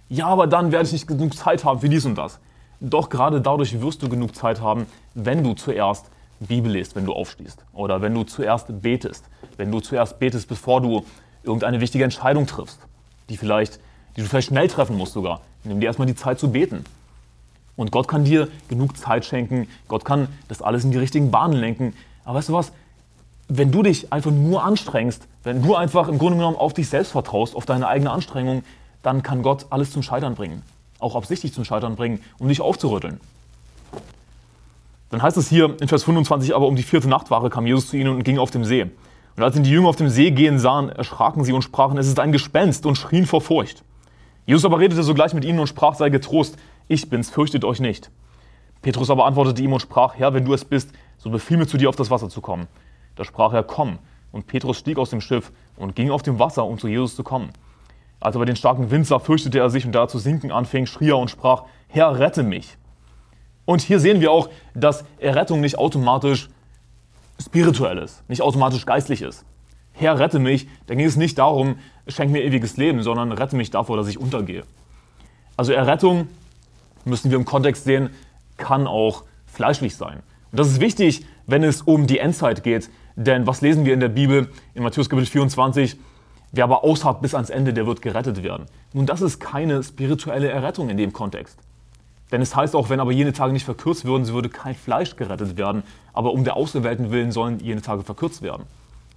Ja, 0.09 0.27
aber 0.27 0.47
dann 0.47 0.73
werde 0.73 0.87
ich 0.87 0.93
nicht 0.93 1.07
genug 1.07 1.35
Zeit 1.37 1.64
haben 1.64 1.81
für 1.81 1.88
dies 1.88 2.05
und 2.05 2.17
das. 2.17 2.38
Doch 2.81 3.09
gerade 3.09 3.40
dadurch 3.40 3.81
wirst 3.81 4.03
du 4.03 4.09
genug 4.09 4.35
Zeit 4.35 4.61
haben, 4.61 4.87
wenn 5.14 5.43
du 5.43 5.55
zuerst 5.55 6.07
Bibel 6.40 6.73
liest, 6.73 6.97
wenn 6.97 7.07
du 7.07 7.12
aufstehst. 7.12 7.64
Oder 7.73 8.03
wenn 8.03 8.14
du 8.14 8.25
zuerst 8.25 8.83
betest. 8.83 9.25
Wenn 9.57 9.71
du 9.71 9.81
zuerst 9.81 10.19
betest, 10.19 10.49
bevor 10.49 10.81
du 10.81 11.05
irgendeine 11.43 11.81
wichtige 11.81 12.05
Entscheidung 12.05 12.47
triffst, 12.47 12.79
die, 13.29 13.37
vielleicht, 13.37 13.81
die 14.17 14.23
du 14.23 14.29
vielleicht 14.29 14.49
schnell 14.49 14.69
treffen 14.69 14.97
musst 14.97 15.12
sogar. 15.12 15.40
Nimm 15.62 15.81
dir 15.81 15.87
erstmal 15.87 16.07
die 16.07 16.14
Zeit 16.14 16.38
zu 16.38 16.51
beten. 16.51 16.85
Und 17.76 17.90
Gott 17.90 18.08
kann 18.08 18.24
dir 18.24 18.48
genug 18.68 18.96
Zeit 18.96 19.24
schenken, 19.24 19.68
Gott 19.88 20.04
kann 20.04 20.28
das 20.48 20.62
alles 20.62 20.84
in 20.84 20.90
die 20.90 20.98
richtigen 20.98 21.30
Bahnen 21.30 21.54
lenken. 21.54 21.94
Aber 22.24 22.38
weißt 22.38 22.50
du 22.50 22.52
was? 22.52 22.72
Wenn 23.48 23.72
du 23.72 23.82
dich 23.82 24.12
einfach 24.12 24.30
nur 24.30 24.64
anstrengst, 24.64 25.26
wenn 25.42 25.62
du 25.62 25.74
einfach 25.74 26.08
im 26.08 26.18
Grunde 26.18 26.38
genommen 26.38 26.56
auf 26.56 26.72
dich 26.72 26.88
selbst 26.88 27.12
vertraust, 27.12 27.54
auf 27.54 27.66
deine 27.66 27.88
eigene 27.88 28.10
Anstrengung, 28.10 28.62
dann 29.02 29.22
kann 29.22 29.42
Gott 29.42 29.66
alles 29.70 29.90
zum 29.90 30.02
Scheitern 30.02 30.34
bringen. 30.34 30.62
Auch 30.98 31.14
absichtlich 31.14 31.52
zum 31.52 31.64
Scheitern 31.64 31.96
bringen, 31.96 32.20
um 32.38 32.48
dich 32.48 32.60
aufzurütteln. 32.60 33.20
Dann 35.10 35.22
heißt 35.22 35.37
es 35.37 35.48
hier 35.48 35.76
in 35.80 35.88
Vers 35.88 36.04
25, 36.04 36.54
aber 36.54 36.66
um 36.66 36.76
die 36.76 36.82
vierte 36.82 37.08
Nachtwache 37.08 37.50
kam 37.50 37.66
Jesus 37.66 37.88
zu 37.88 37.96
ihnen 37.96 38.10
und 38.10 38.24
ging 38.24 38.38
auf 38.38 38.50
dem 38.50 38.64
See. 38.64 38.87
Und 39.37 39.42
als 39.42 39.56
ihn 39.56 39.64
die 39.64 39.70
Jünger 39.70 39.88
auf 39.88 39.96
dem 39.96 40.08
See 40.08 40.30
gehen 40.30 40.58
sahen, 40.58 40.88
erschraken 40.88 41.44
sie 41.44 41.52
und 41.52 41.62
sprachen, 41.62 41.98
es 41.98 42.06
ist 42.06 42.18
ein 42.18 42.32
Gespenst 42.32 42.87
und 42.87 42.96
schrien 42.96 43.26
vor 43.26 43.40
Furcht. 43.40 43.84
Jesus 44.46 44.64
aber 44.64 44.78
redete 44.78 45.02
sogleich 45.02 45.34
mit 45.34 45.44
ihnen 45.44 45.58
und 45.58 45.66
sprach, 45.66 45.94
sei 45.94 46.10
getrost, 46.10 46.56
ich 46.88 47.09
bin's, 47.09 47.31
fürchtet 47.31 47.64
euch 47.64 47.81
nicht. 47.81 48.11
Petrus 48.83 49.11
aber 49.11 49.27
antwortete 49.27 49.62
ihm 49.62 49.73
und 49.73 49.81
sprach, 49.81 50.14
Herr, 50.16 50.35
wenn 50.35 50.44
du 50.44 50.53
es 50.53 50.64
bist, 50.64 50.90
so 51.16 51.31
befiehl 51.31 51.57
mir 51.57 51.66
zu 51.66 51.79
dir 51.79 51.88
auf 51.88 51.97
das 51.97 52.11
Wasser 52.11 52.29
zu 52.29 52.40
kommen. 52.40 52.66
Da 53.16 53.25
sprach 53.25 53.53
er, 53.53 53.62
komm. 53.62 53.99
Und 54.33 54.47
Petrus 54.47 54.79
stieg 54.79 54.99
aus 54.99 55.11
dem 55.11 55.20
Schiff 55.20 55.53
und 55.77 55.94
ging 55.94 56.11
auf 56.11 56.23
dem 56.23 56.38
Wasser, 56.38 56.66
um 56.66 56.79
zu 56.79 56.88
Jesus 56.88 57.16
zu 57.16 57.23
kommen. 57.23 57.51
Als 58.20 58.35
er 58.35 58.38
aber 58.38 58.47
den 58.47 58.57
starken 58.57 58.90
Wind 58.90 59.07
sah, 59.07 59.18
fürchtete 59.18 59.59
er 59.59 59.70
sich 59.70 59.87
und 59.87 59.92
da 59.92 60.03
er 60.03 60.09
zu 60.09 60.18
sinken 60.18 60.51
anfing, 60.51 60.87
schrie 60.87 61.11
er 61.11 61.18
und 61.18 61.31
sprach, 61.31 61.64
Herr, 61.88 62.18
rette 62.18 62.42
mich. 62.42 62.77
Und 63.64 63.81
hier 63.81 64.01
sehen 64.01 64.20
wir 64.20 64.33
auch, 64.33 64.51
dass 64.75 65.05
Errettung 65.18 65.61
nicht 65.61 65.79
automatisch 65.79 66.51
spirituell 67.40 67.99
ist, 67.99 68.29
nicht 68.29 68.42
automatisch 68.42 68.87
geistlich 68.87 69.23
ist. 69.23 69.44
Herr, 69.92 70.18
rette 70.18 70.38
mich, 70.38 70.68
da 70.87 70.94
ging 70.94 71.07
es 71.07 71.16
nicht 71.16 71.38
darum, 71.38 71.77
schenk 72.09 72.33
mir 72.33 72.42
ewiges 72.42 72.77
Leben, 72.77 73.03
sondern 73.03 73.33
rette 73.33 73.57
mich 73.57 73.70
davor, 73.70 73.97
dass 73.97 74.09
ich 74.09 74.18
untergehe. 74.18 74.64
Also 75.57 75.73
Errettung, 75.73 76.29
müssen 77.05 77.31
wir 77.31 77.38
im 77.38 77.45
Kontext 77.45 77.85
sehen, 77.85 78.11
kann 78.57 78.87
auch 78.87 79.25
fleischlich 79.47 79.97
sein. 79.97 80.23
Und 80.53 80.61
das 80.61 80.69
ist 80.69 80.81
wichtig, 80.81 81.27
wenn 81.47 81.64
es 81.64 81.83
um 81.83 82.07
die 82.07 82.19
Endzeit 82.19 82.62
geht. 82.62 82.90
Denn 83.17 83.47
was 83.47 83.61
lesen 83.61 83.85
wir 83.85 83.95
in 83.95 84.01
der 84.01 84.09
Bibel 84.09 84.49
in 84.75 84.83
Matthäus 84.83 85.09
Kapitel 85.09 85.31
24? 85.31 85.97
Wer 86.53 86.64
aber 86.64 86.85
ausharrt 86.85 87.21
bis 87.21 87.35
ans 87.35 87.51
Ende, 87.51 87.73
der 87.73 87.87
wird 87.87 88.01
gerettet 88.03 88.43
werden. 88.43 88.67
Nun, 88.93 89.07
das 89.07 89.23
ist 89.23 89.40
keine 89.40 89.83
spirituelle 89.83 90.49
Errettung 90.49 90.88
in 90.88 90.97
dem 90.97 91.12
Kontext. 91.12 91.59
Denn 92.31 92.40
es 92.40 92.55
heißt 92.55 92.75
auch, 92.77 92.90
wenn 92.90 93.01
aber 93.01 93.12
jene 93.12 93.33
Tage 93.33 93.53
nicht 93.53 93.64
verkürzt 93.64 94.05
würden, 94.05 94.25
so 94.25 94.35
würde 94.35 94.49
kein 94.49 94.75
Fleisch 94.75 95.17
gerettet 95.17 95.57
werden. 95.57 95.83
Aber 96.12 96.33
um 96.33 96.45
der 96.45 96.57
Auserwählten 96.57 97.11
willen 97.11 97.33
sollen 97.33 97.61
jene 97.61 97.83
Tage 97.83 98.03
verkürzt 98.03 98.43
werden. 98.43 98.64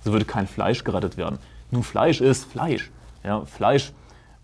So 0.04 0.12
würde 0.12 0.26
kein 0.26 0.48
Fleisch 0.48 0.84
gerettet 0.84 1.18
werden. 1.18 1.40
Nun, 1.72 1.84
Fleisch 1.84 2.22
ist 2.22 2.46
Fleisch. 2.46 2.90
Ja, 3.24 3.46
Fleisch 3.46 3.92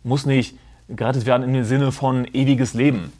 muss 0.03 0.25
nicht 0.25 0.57
gerettet 0.89 1.25
werden 1.25 1.53
im 1.53 1.63
Sinne 1.63 1.91
von 1.91 2.25
ewiges 2.33 2.73
Leben, 2.73 3.11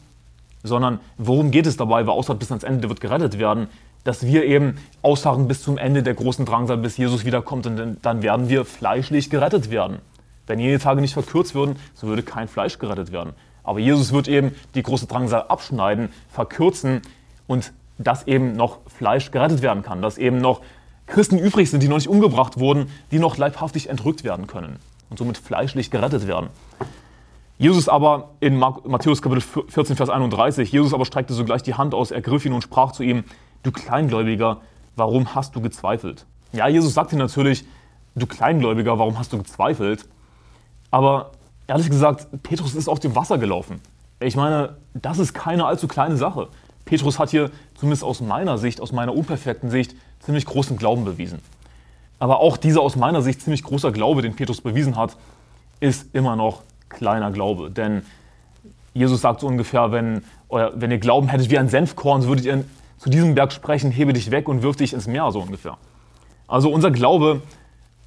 sondern 0.64 0.98
worum 1.18 1.52
geht 1.52 1.66
es 1.66 1.76
dabei? 1.76 2.06
Wer 2.06 2.14
ausharrt 2.14 2.40
bis 2.40 2.50
ans 2.50 2.64
Ende, 2.64 2.88
wird 2.88 3.00
gerettet 3.00 3.38
werden. 3.38 3.68
Dass 4.02 4.26
wir 4.26 4.44
eben 4.44 4.76
ausharren 5.02 5.46
bis 5.46 5.62
zum 5.62 5.78
Ende 5.78 6.02
der 6.02 6.14
großen 6.14 6.44
Drangsal, 6.44 6.78
bis 6.78 6.96
Jesus 6.96 7.24
wiederkommt 7.24 7.66
und 7.66 7.98
dann 8.02 8.22
werden 8.22 8.48
wir 8.48 8.64
fleischlich 8.64 9.30
gerettet 9.30 9.70
werden. 9.70 9.98
Wenn 10.46 10.58
jene 10.58 10.78
Tage 10.78 11.00
nicht 11.00 11.14
verkürzt 11.14 11.54
würden, 11.54 11.76
so 11.94 12.06
würde 12.06 12.22
kein 12.22 12.48
Fleisch 12.48 12.78
gerettet 12.78 13.12
werden. 13.12 13.32
Aber 13.62 13.78
Jesus 13.78 14.12
wird 14.12 14.28
eben 14.28 14.54
die 14.74 14.82
große 14.82 15.06
Drangsal 15.06 15.44
abschneiden, 15.48 16.10
verkürzen 16.28 17.00
und 17.46 17.72
dass 17.96 18.26
eben 18.26 18.52
noch 18.56 18.80
Fleisch 18.86 19.30
gerettet 19.30 19.62
werden 19.62 19.82
kann, 19.82 20.02
dass 20.02 20.18
eben 20.18 20.38
noch 20.38 20.60
Christen 21.06 21.38
übrig 21.38 21.70
sind, 21.70 21.82
die 21.82 21.88
noch 21.88 21.96
nicht 21.96 22.08
umgebracht 22.08 22.58
wurden, 22.58 22.90
die 23.10 23.18
noch 23.18 23.36
leibhaftig 23.36 23.88
entrückt 23.88 24.24
werden 24.24 24.46
können 24.46 24.76
und 25.10 25.18
somit 25.18 25.38
fleischlich 25.38 25.90
gerettet 25.90 26.26
werden. 26.26 26.48
Jesus 27.56 27.88
aber 27.88 28.30
in 28.40 28.58
Matthäus 28.58 29.22
Kapitel 29.22 29.42
14, 29.68 29.96
Vers 29.96 30.10
31, 30.10 30.72
Jesus 30.72 30.92
aber 30.92 31.04
streckte 31.04 31.34
sogleich 31.34 31.62
die 31.62 31.74
Hand 31.74 31.94
aus, 31.94 32.10
ergriff 32.10 32.44
ihn 32.44 32.52
und 32.52 32.62
sprach 32.62 32.92
zu 32.92 33.04
ihm, 33.04 33.22
du 33.62 33.70
Kleingläubiger, 33.70 34.60
warum 34.96 35.34
hast 35.36 35.54
du 35.54 35.60
gezweifelt? 35.60 36.26
Ja, 36.52 36.66
Jesus 36.66 36.94
sagte 36.94 37.16
natürlich, 37.16 37.64
du 38.16 38.26
Kleingläubiger, 38.26 38.98
warum 38.98 39.18
hast 39.18 39.32
du 39.32 39.38
gezweifelt? 39.38 40.06
Aber 40.90 41.30
ehrlich 41.68 41.88
gesagt, 41.90 42.26
Petrus 42.42 42.74
ist 42.74 42.88
auf 42.88 42.98
dem 42.98 43.14
Wasser 43.14 43.38
gelaufen. 43.38 43.80
Ich 44.20 44.34
meine, 44.34 44.76
das 44.94 45.18
ist 45.18 45.32
keine 45.32 45.66
allzu 45.66 45.86
kleine 45.86 46.16
Sache. 46.16 46.48
Petrus 46.84 47.18
hat 47.18 47.30
hier, 47.30 47.50
zumindest 47.76 48.02
aus 48.02 48.20
meiner 48.20 48.58
Sicht, 48.58 48.80
aus 48.80 48.92
meiner 48.92 49.14
unperfekten 49.14 49.70
Sicht, 49.70 49.94
ziemlich 50.20 50.44
großen 50.44 50.76
Glauben 50.76 51.04
bewiesen. 51.04 51.40
Aber 52.18 52.40
auch 52.40 52.56
dieser 52.56 52.80
aus 52.80 52.96
meiner 52.96 53.22
Sicht 53.22 53.42
ziemlich 53.42 53.62
großer 53.62 53.92
Glaube, 53.92 54.22
den 54.22 54.34
Petrus 54.34 54.60
bewiesen 54.60 54.96
hat, 54.96 55.16
ist 55.80 56.14
immer 56.14 56.36
noch 56.36 56.62
kleiner 56.94 57.30
Glaube. 57.30 57.70
Denn 57.70 58.02
Jesus 58.94 59.20
sagt 59.20 59.40
so 59.40 59.46
ungefähr, 59.46 59.92
wenn, 59.92 60.24
euer, 60.48 60.72
wenn 60.74 60.90
ihr 60.90 60.98
Glauben 60.98 61.28
hättet 61.28 61.50
wie 61.50 61.58
ein 61.58 61.68
Senfkorn, 61.68 62.22
so 62.22 62.28
würdet 62.28 62.44
ihr 62.46 62.64
zu 62.98 63.10
diesem 63.10 63.34
Berg 63.34 63.52
sprechen, 63.52 63.90
hebe 63.90 64.12
dich 64.12 64.30
weg 64.30 64.48
und 64.48 64.62
wirf 64.62 64.76
dich 64.76 64.92
ins 64.92 65.06
Meer, 65.06 65.30
so 65.32 65.40
ungefähr. 65.40 65.76
Also 66.46 66.70
unser 66.70 66.90
Glaube 66.90 67.42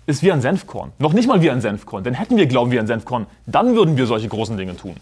ist 0.07 0.23
wie 0.23 0.31
ein 0.31 0.41
Senfkorn. 0.41 0.93
Noch 0.99 1.13
nicht 1.13 1.27
mal 1.27 1.41
wie 1.41 1.51
ein 1.51 1.61
Senfkorn. 1.61 2.03
Denn 2.03 2.13
hätten 2.13 2.37
wir 2.37 2.47
Glauben 2.47 2.71
wie 2.71 2.79
ein 2.79 2.87
Senfkorn, 2.87 3.27
dann 3.45 3.75
würden 3.75 3.97
wir 3.97 4.07
solche 4.07 4.29
großen 4.29 4.57
Dinge 4.57 4.75
tun. 4.75 4.95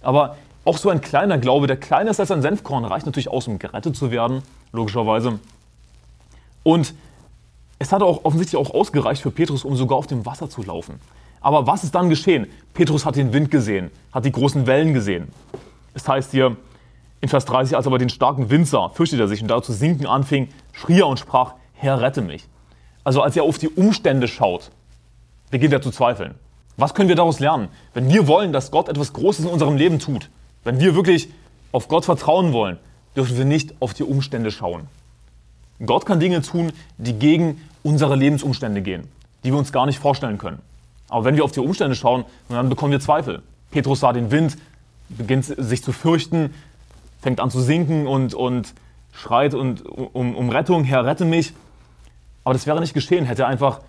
Aber 0.00 0.36
auch 0.64 0.78
so 0.78 0.90
ein 0.90 1.00
kleiner 1.00 1.38
Glaube, 1.38 1.66
der 1.66 1.76
kleiner 1.76 2.10
ist 2.10 2.20
als 2.20 2.30
ein 2.30 2.40
Senfkorn, 2.40 2.84
reicht 2.84 3.04
natürlich 3.04 3.28
aus, 3.28 3.46
um 3.46 3.58
gerettet 3.58 3.96
zu 3.96 4.10
werden, 4.10 4.42
logischerweise. 4.72 5.38
Und 6.62 6.94
es 7.78 7.92
hat 7.92 8.02
auch 8.02 8.24
offensichtlich 8.24 8.58
auch 8.60 8.72
ausgereicht 8.72 9.22
für 9.22 9.30
Petrus, 9.30 9.64
um 9.64 9.76
sogar 9.76 9.98
auf 9.98 10.06
dem 10.06 10.24
Wasser 10.24 10.48
zu 10.48 10.62
laufen. 10.62 11.00
Aber 11.42 11.66
was 11.66 11.84
ist 11.84 11.94
dann 11.94 12.08
geschehen? 12.08 12.46
Petrus 12.72 13.04
hat 13.04 13.16
den 13.16 13.32
Wind 13.32 13.50
gesehen, 13.50 13.90
hat 14.12 14.24
die 14.24 14.32
großen 14.32 14.66
Wellen 14.66 14.94
gesehen. 14.94 15.28
Es 15.94 16.08
heißt 16.08 16.30
hier 16.30 16.56
in 17.20 17.28
Vers 17.28 17.44
30, 17.44 17.76
als 17.76 17.86
er 17.86 17.90
aber 17.90 17.98
den 17.98 18.08
starken 18.08 18.50
Wind 18.50 18.66
sah, 18.66 18.88
fürchtete 18.88 19.22
er 19.22 19.28
sich 19.28 19.42
und 19.42 19.48
da 19.48 19.62
zu 19.62 19.72
sinken 19.72 20.06
anfing, 20.06 20.48
schrie 20.72 21.00
er 21.00 21.06
und 21.06 21.18
sprach, 21.18 21.54
Herr, 21.74 22.00
rette 22.00 22.22
mich. 22.22 22.44
Also 23.04 23.20
als 23.22 23.36
er 23.36 23.42
auf 23.42 23.58
die 23.58 23.68
Umstände 23.68 24.28
schaut, 24.28 24.70
beginnt 25.50 25.72
er 25.72 25.82
zu 25.82 25.90
zweifeln. 25.90 26.34
Was 26.76 26.94
können 26.94 27.08
wir 27.08 27.16
daraus 27.16 27.40
lernen? 27.40 27.68
Wenn 27.92 28.08
wir 28.08 28.26
wollen, 28.26 28.52
dass 28.52 28.70
Gott 28.70 28.88
etwas 28.88 29.12
Großes 29.12 29.44
in 29.44 29.50
unserem 29.50 29.76
Leben 29.76 29.98
tut, 29.98 30.30
wenn 30.64 30.80
wir 30.80 30.94
wirklich 30.94 31.28
auf 31.72 31.88
Gott 31.88 32.04
vertrauen 32.04 32.52
wollen, 32.52 32.78
dürfen 33.16 33.36
wir 33.36 33.44
nicht 33.44 33.74
auf 33.80 33.94
die 33.94 34.04
Umstände 34.04 34.50
schauen. 34.50 34.86
Gott 35.84 36.06
kann 36.06 36.20
Dinge 36.20 36.40
tun, 36.42 36.72
die 36.96 37.14
gegen 37.14 37.60
unsere 37.82 38.16
Lebensumstände 38.16 38.80
gehen, 38.80 39.08
die 39.44 39.50
wir 39.50 39.58
uns 39.58 39.72
gar 39.72 39.86
nicht 39.86 39.98
vorstellen 39.98 40.38
können. 40.38 40.60
Aber 41.12 41.26
wenn 41.26 41.36
wir 41.36 41.44
auf 41.44 41.52
die 41.52 41.60
Umstände 41.60 41.94
schauen, 41.94 42.24
dann 42.48 42.70
bekommen 42.70 42.90
wir 42.90 42.98
Zweifel. 42.98 43.42
Petrus 43.70 44.00
sah 44.00 44.14
den 44.14 44.30
Wind, 44.30 44.56
beginnt 45.10 45.44
sich 45.44 45.84
zu 45.84 45.92
fürchten, 45.92 46.54
fängt 47.20 47.38
an 47.38 47.50
zu 47.50 47.60
sinken 47.60 48.06
und, 48.06 48.32
und 48.32 48.72
schreit 49.12 49.52
und, 49.52 49.84
um, 49.84 50.34
um 50.34 50.48
Rettung, 50.48 50.84
Herr, 50.84 51.04
rette 51.04 51.26
mich. 51.26 51.52
Aber 52.44 52.54
das 52.54 52.66
wäre 52.66 52.80
nicht 52.80 52.94
geschehen, 52.94 53.26
hätte 53.26 53.42
er 53.42 53.48
einfach 53.48 53.80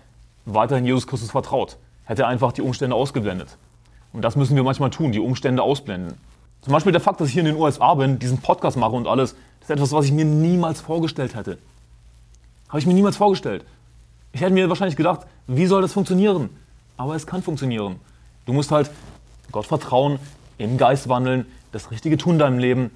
weiterhin 0.44 0.84
Jesus 0.84 1.06
Christus 1.06 1.30
vertraut, 1.30 1.78
hätte 2.04 2.22
er 2.22 2.28
einfach 2.28 2.52
die 2.52 2.60
Umstände 2.60 2.94
ausgeblendet. 2.94 3.56
Und 4.12 4.20
das 4.20 4.36
müssen 4.36 4.54
wir 4.54 4.62
manchmal 4.62 4.90
tun, 4.90 5.10
die 5.10 5.18
Umstände 5.18 5.62
ausblenden. 5.62 6.18
Zum 6.60 6.74
Beispiel 6.74 6.92
der 6.92 7.00
Fakt, 7.00 7.22
dass 7.22 7.28
ich 7.28 7.32
hier 7.32 7.40
in 7.40 7.46
den 7.46 7.56
USA 7.56 7.94
bin, 7.94 8.18
diesen 8.18 8.36
Podcast 8.36 8.76
mache 8.76 8.92
und 8.92 9.06
alles, 9.06 9.34
das 9.60 9.70
ist 9.70 9.76
etwas, 9.76 9.92
was 9.92 10.04
ich 10.04 10.12
mir 10.12 10.26
niemals 10.26 10.82
vorgestellt 10.82 11.34
hätte. 11.34 11.56
Habe 12.68 12.80
ich 12.80 12.86
mir 12.86 12.92
niemals 12.92 13.16
vorgestellt. 13.16 13.64
Ich 14.32 14.42
hätte 14.42 14.52
mir 14.52 14.68
wahrscheinlich 14.68 14.96
gedacht, 14.96 15.20
wie 15.46 15.64
soll 15.64 15.80
das 15.80 15.94
funktionieren? 15.94 16.50
Aber 16.96 17.14
es 17.14 17.26
kann 17.26 17.42
funktionieren. 17.42 17.96
Du 18.46 18.52
musst 18.52 18.70
halt 18.70 18.90
Gott 19.52 19.66
vertrauen, 19.66 20.18
im 20.58 20.78
Geist 20.78 21.08
wandeln, 21.08 21.46
das 21.72 21.90
Richtige 21.90 22.16
tun 22.16 22.34
in 22.34 22.38
deinem 22.38 22.58
Leben, 22.58 22.90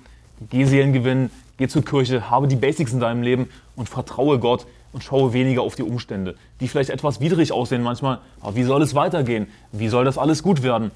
geh 0.51 0.65
Seelen 0.65 0.93
gewinnen, 0.93 1.31
geh 1.57 1.69
zur 1.69 1.85
Kirche, 1.85 2.31
habe 2.31 2.49
die 2.49 2.57
Basics 2.57 2.93
in 2.93 3.01
deinem 3.01 3.23
Leben 3.23 3.49
und 3.77 3.89
vertraue 3.89 4.39
Gott 4.39 4.67
und 4.93 5.03
schaue 5.03 5.33
weniger 5.33 5.63
auf 5.63 5.75
die 5.75 5.83
Umstände, 5.83 6.37
die 6.61 6.69
vielleicht 6.69 6.91
etwas 6.91 7.21
widrig 7.21 7.53
aussehen 7.53 7.83
manchmal. 7.83 8.21
Aber 8.41 8.57
wie 8.57 8.63
soll 8.63 8.83
es 8.83 8.95
weitergehen? 8.95 9.49
Wie 9.73 9.89
soll 9.89 10.05
das 10.05 10.19
alles 10.19 10.43
gut 10.43 10.63
werden? 10.63 10.91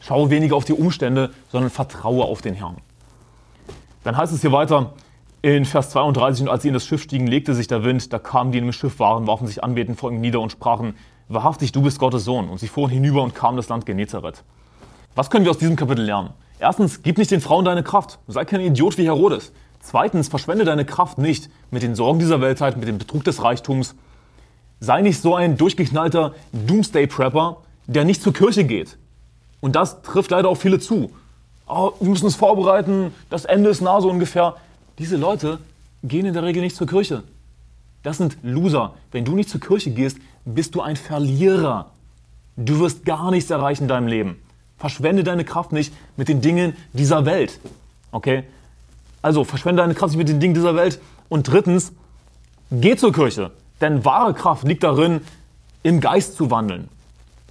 Schaue 0.00 0.30
weniger 0.30 0.56
auf 0.56 0.64
die 0.64 0.72
Umstände, 0.72 1.30
sondern 1.50 1.70
vertraue 1.70 2.24
auf 2.24 2.42
den 2.42 2.54
Herrn. 2.54 2.76
Dann 4.04 4.16
heißt 4.16 4.32
es 4.32 4.42
hier 4.42 4.52
weiter 4.52 4.92
in 5.42 5.64
Vers 5.64 5.90
32, 5.90 6.44
und 6.44 6.48
als 6.48 6.62
sie 6.62 6.68
in 6.68 6.74
das 6.74 6.86
Schiff 6.86 7.02
stiegen, 7.02 7.26
legte 7.26 7.54
sich 7.54 7.66
der 7.66 7.84
Wind, 7.84 8.12
da 8.12 8.18
kamen 8.18 8.52
die, 8.52 8.60
die 8.60 8.66
im 8.66 8.72
Schiff 8.72 8.98
waren, 8.98 9.26
warfen 9.26 9.46
sich 9.46 9.62
anbetend 9.62 9.98
vor 9.98 10.10
ihm 10.10 10.20
nieder 10.20 10.40
und 10.40 10.52
sprachen, 10.52 10.94
wahrhaftig, 11.28 11.72
du 11.72 11.82
bist 11.82 11.98
Gottes 11.98 12.24
Sohn. 12.24 12.48
Und 12.48 12.58
sie 12.58 12.68
fuhren 12.68 12.90
hinüber 12.90 13.22
und 13.22 13.34
kamen 13.34 13.56
das 13.56 13.68
Land 13.68 13.86
Genezareth. 13.86 14.42
Was 15.14 15.30
können 15.30 15.44
wir 15.44 15.50
aus 15.50 15.58
diesem 15.58 15.76
Kapitel 15.76 16.04
lernen? 16.04 16.30
Erstens, 16.58 17.02
gib 17.02 17.18
nicht 17.18 17.30
den 17.30 17.40
Frauen 17.40 17.64
deine 17.64 17.82
Kraft. 17.82 18.18
Sei 18.26 18.44
kein 18.44 18.60
Idiot 18.60 18.98
wie 18.98 19.04
Herodes. 19.04 19.52
Zweitens, 19.80 20.28
verschwende 20.28 20.64
deine 20.64 20.84
Kraft 20.84 21.18
nicht 21.18 21.50
mit 21.70 21.82
den 21.82 21.94
Sorgen 21.94 22.18
dieser 22.18 22.40
Weltzeit, 22.40 22.76
mit 22.76 22.88
dem 22.88 22.98
Betrug 22.98 23.24
des 23.24 23.42
Reichtums. 23.42 23.94
Sei 24.80 25.02
nicht 25.02 25.20
so 25.20 25.34
ein 25.34 25.56
durchgeknallter 25.56 26.34
Doomsday-Prepper, 26.52 27.58
der 27.86 28.04
nicht 28.04 28.22
zur 28.22 28.32
Kirche 28.32 28.64
geht, 28.64 28.96
und 29.64 29.76
das 29.76 30.02
trifft 30.02 30.30
leider 30.30 30.50
auch 30.50 30.56
viele 30.56 30.78
zu. 30.78 31.10
Oh, 31.66 31.92
wir 31.98 32.10
müssen 32.10 32.26
uns 32.26 32.36
vorbereiten, 32.36 33.14
das 33.30 33.46
Ende 33.46 33.70
ist 33.70 33.80
nah 33.80 33.98
so 34.02 34.10
ungefähr. 34.10 34.56
Diese 34.98 35.16
Leute 35.16 35.58
gehen 36.02 36.26
in 36.26 36.34
der 36.34 36.42
Regel 36.42 36.62
nicht 36.62 36.76
zur 36.76 36.86
Kirche. 36.86 37.22
Das 38.04 38.18
sind 38.18 38.36
Loser. 38.42 38.94
Wenn 39.10 39.24
du 39.24 39.34
nicht 39.34 39.48
zur 39.48 39.60
Kirche 39.60 39.90
gehst, 39.90 40.18
bist 40.44 40.74
du 40.74 40.82
ein 40.82 40.94
Verlierer. 40.94 41.90
Du 42.56 42.78
wirst 42.78 43.04
gar 43.04 43.30
nichts 43.30 43.50
erreichen 43.50 43.84
in 43.84 43.88
deinem 43.88 44.06
Leben. 44.06 44.36
Verschwende 44.76 45.24
deine 45.24 45.44
Kraft 45.44 45.72
nicht 45.72 45.92
mit 46.16 46.28
den 46.28 46.42
Dingen 46.42 46.76
dieser 46.92 47.24
Welt. 47.24 47.58
Okay? 48.12 48.44
Also 49.22 49.42
verschwende 49.44 49.82
deine 49.82 49.94
Kraft 49.94 50.12
nicht 50.12 50.18
mit 50.18 50.28
den 50.28 50.38
Dingen 50.38 50.54
dieser 50.54 50.76
Welt. 50.76 51.00
Und 51.30 51.50
drittens, 51.50 51.92
geh 52.70 52.94
zur 52.94 53.10
Kirche. 53.10 53.52
Denn 53.80 54.04
wahre 54.04 54.34
Kraft 54.34 54.64
liegt 54.64 54.84
darin, 54.84 55.22
im 55.82 56.00
Geist 56.00 56.36
zu 56.36 56.50
wandeln. 56.50 56.88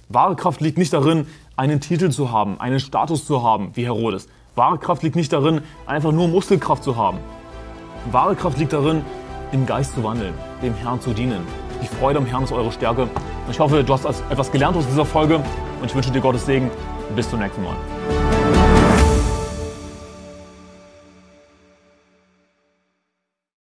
Wahre 0.08 0.36
Kraft 0.36 0.60
liegt 0.60 0.78
nicht 0.78 0.92
darin, 0.92 1.26
einen 1.56 1.80
Titel 1.80 2.10
zu 2.10 2.30
haben, 2.30 2.60
einen 2.60 2.78
Status 2.78 3.26
zu 3.26 3.42
haben, 3.42 3.72
wie 3.74 3.84
Herodes. 3.84 4.28
Wahre 4.54 4.78
Kraft 4.78 5.02
liegt 5.02 5.16
nicht 5.16 5.32
darin, 5.32 5.62
einfach 5.86 6.12
nur 6.12 6.28
Muskelkraft 6.28 6.84
zu 6.84 6.96
haben. 6.96 7.18
Wahre 8.12 8.36
Kraft 8.36 8.58
liegt 8.58 8.72
darin, 8.72 9.04
im 9.52 9.66
Geist 9.66 9.94
zu 9.94 10.02
wandeln, 10.02 10.34
dem 10.62 10.74
Herrn 10.74 11.00
zu 11.00 11.12
dienen. 11.12 11.46
Die 11.82 11.86
Freude 11.86 12.18
am 12.18 12.26
Herrn 12.26 12.44
ist 12.44 12.52
eure 12.52 12.72
Stärke. 12.72 13.08
Ich 13.50 13.58
hoffe, 13.60 13.84
du 13.84 13.92
hast 13.92 14.04
etwas 14.04 14.50
gelernt 14.50 14.76
aus 14.76 14.86
dieser 14.86 15.04
Folge 15.04 15.36
und 15.36 15.84
ich 15.84 15.94
wünsche 15.94 16.10
dir 16.10 16.20
Gottes 16.20 16.46
Segen. 16.46 16.70
Bis 17.14 17.28
zum 17.28 17.38
nächsten 17.38 17.62
Mal. 17.62 17.76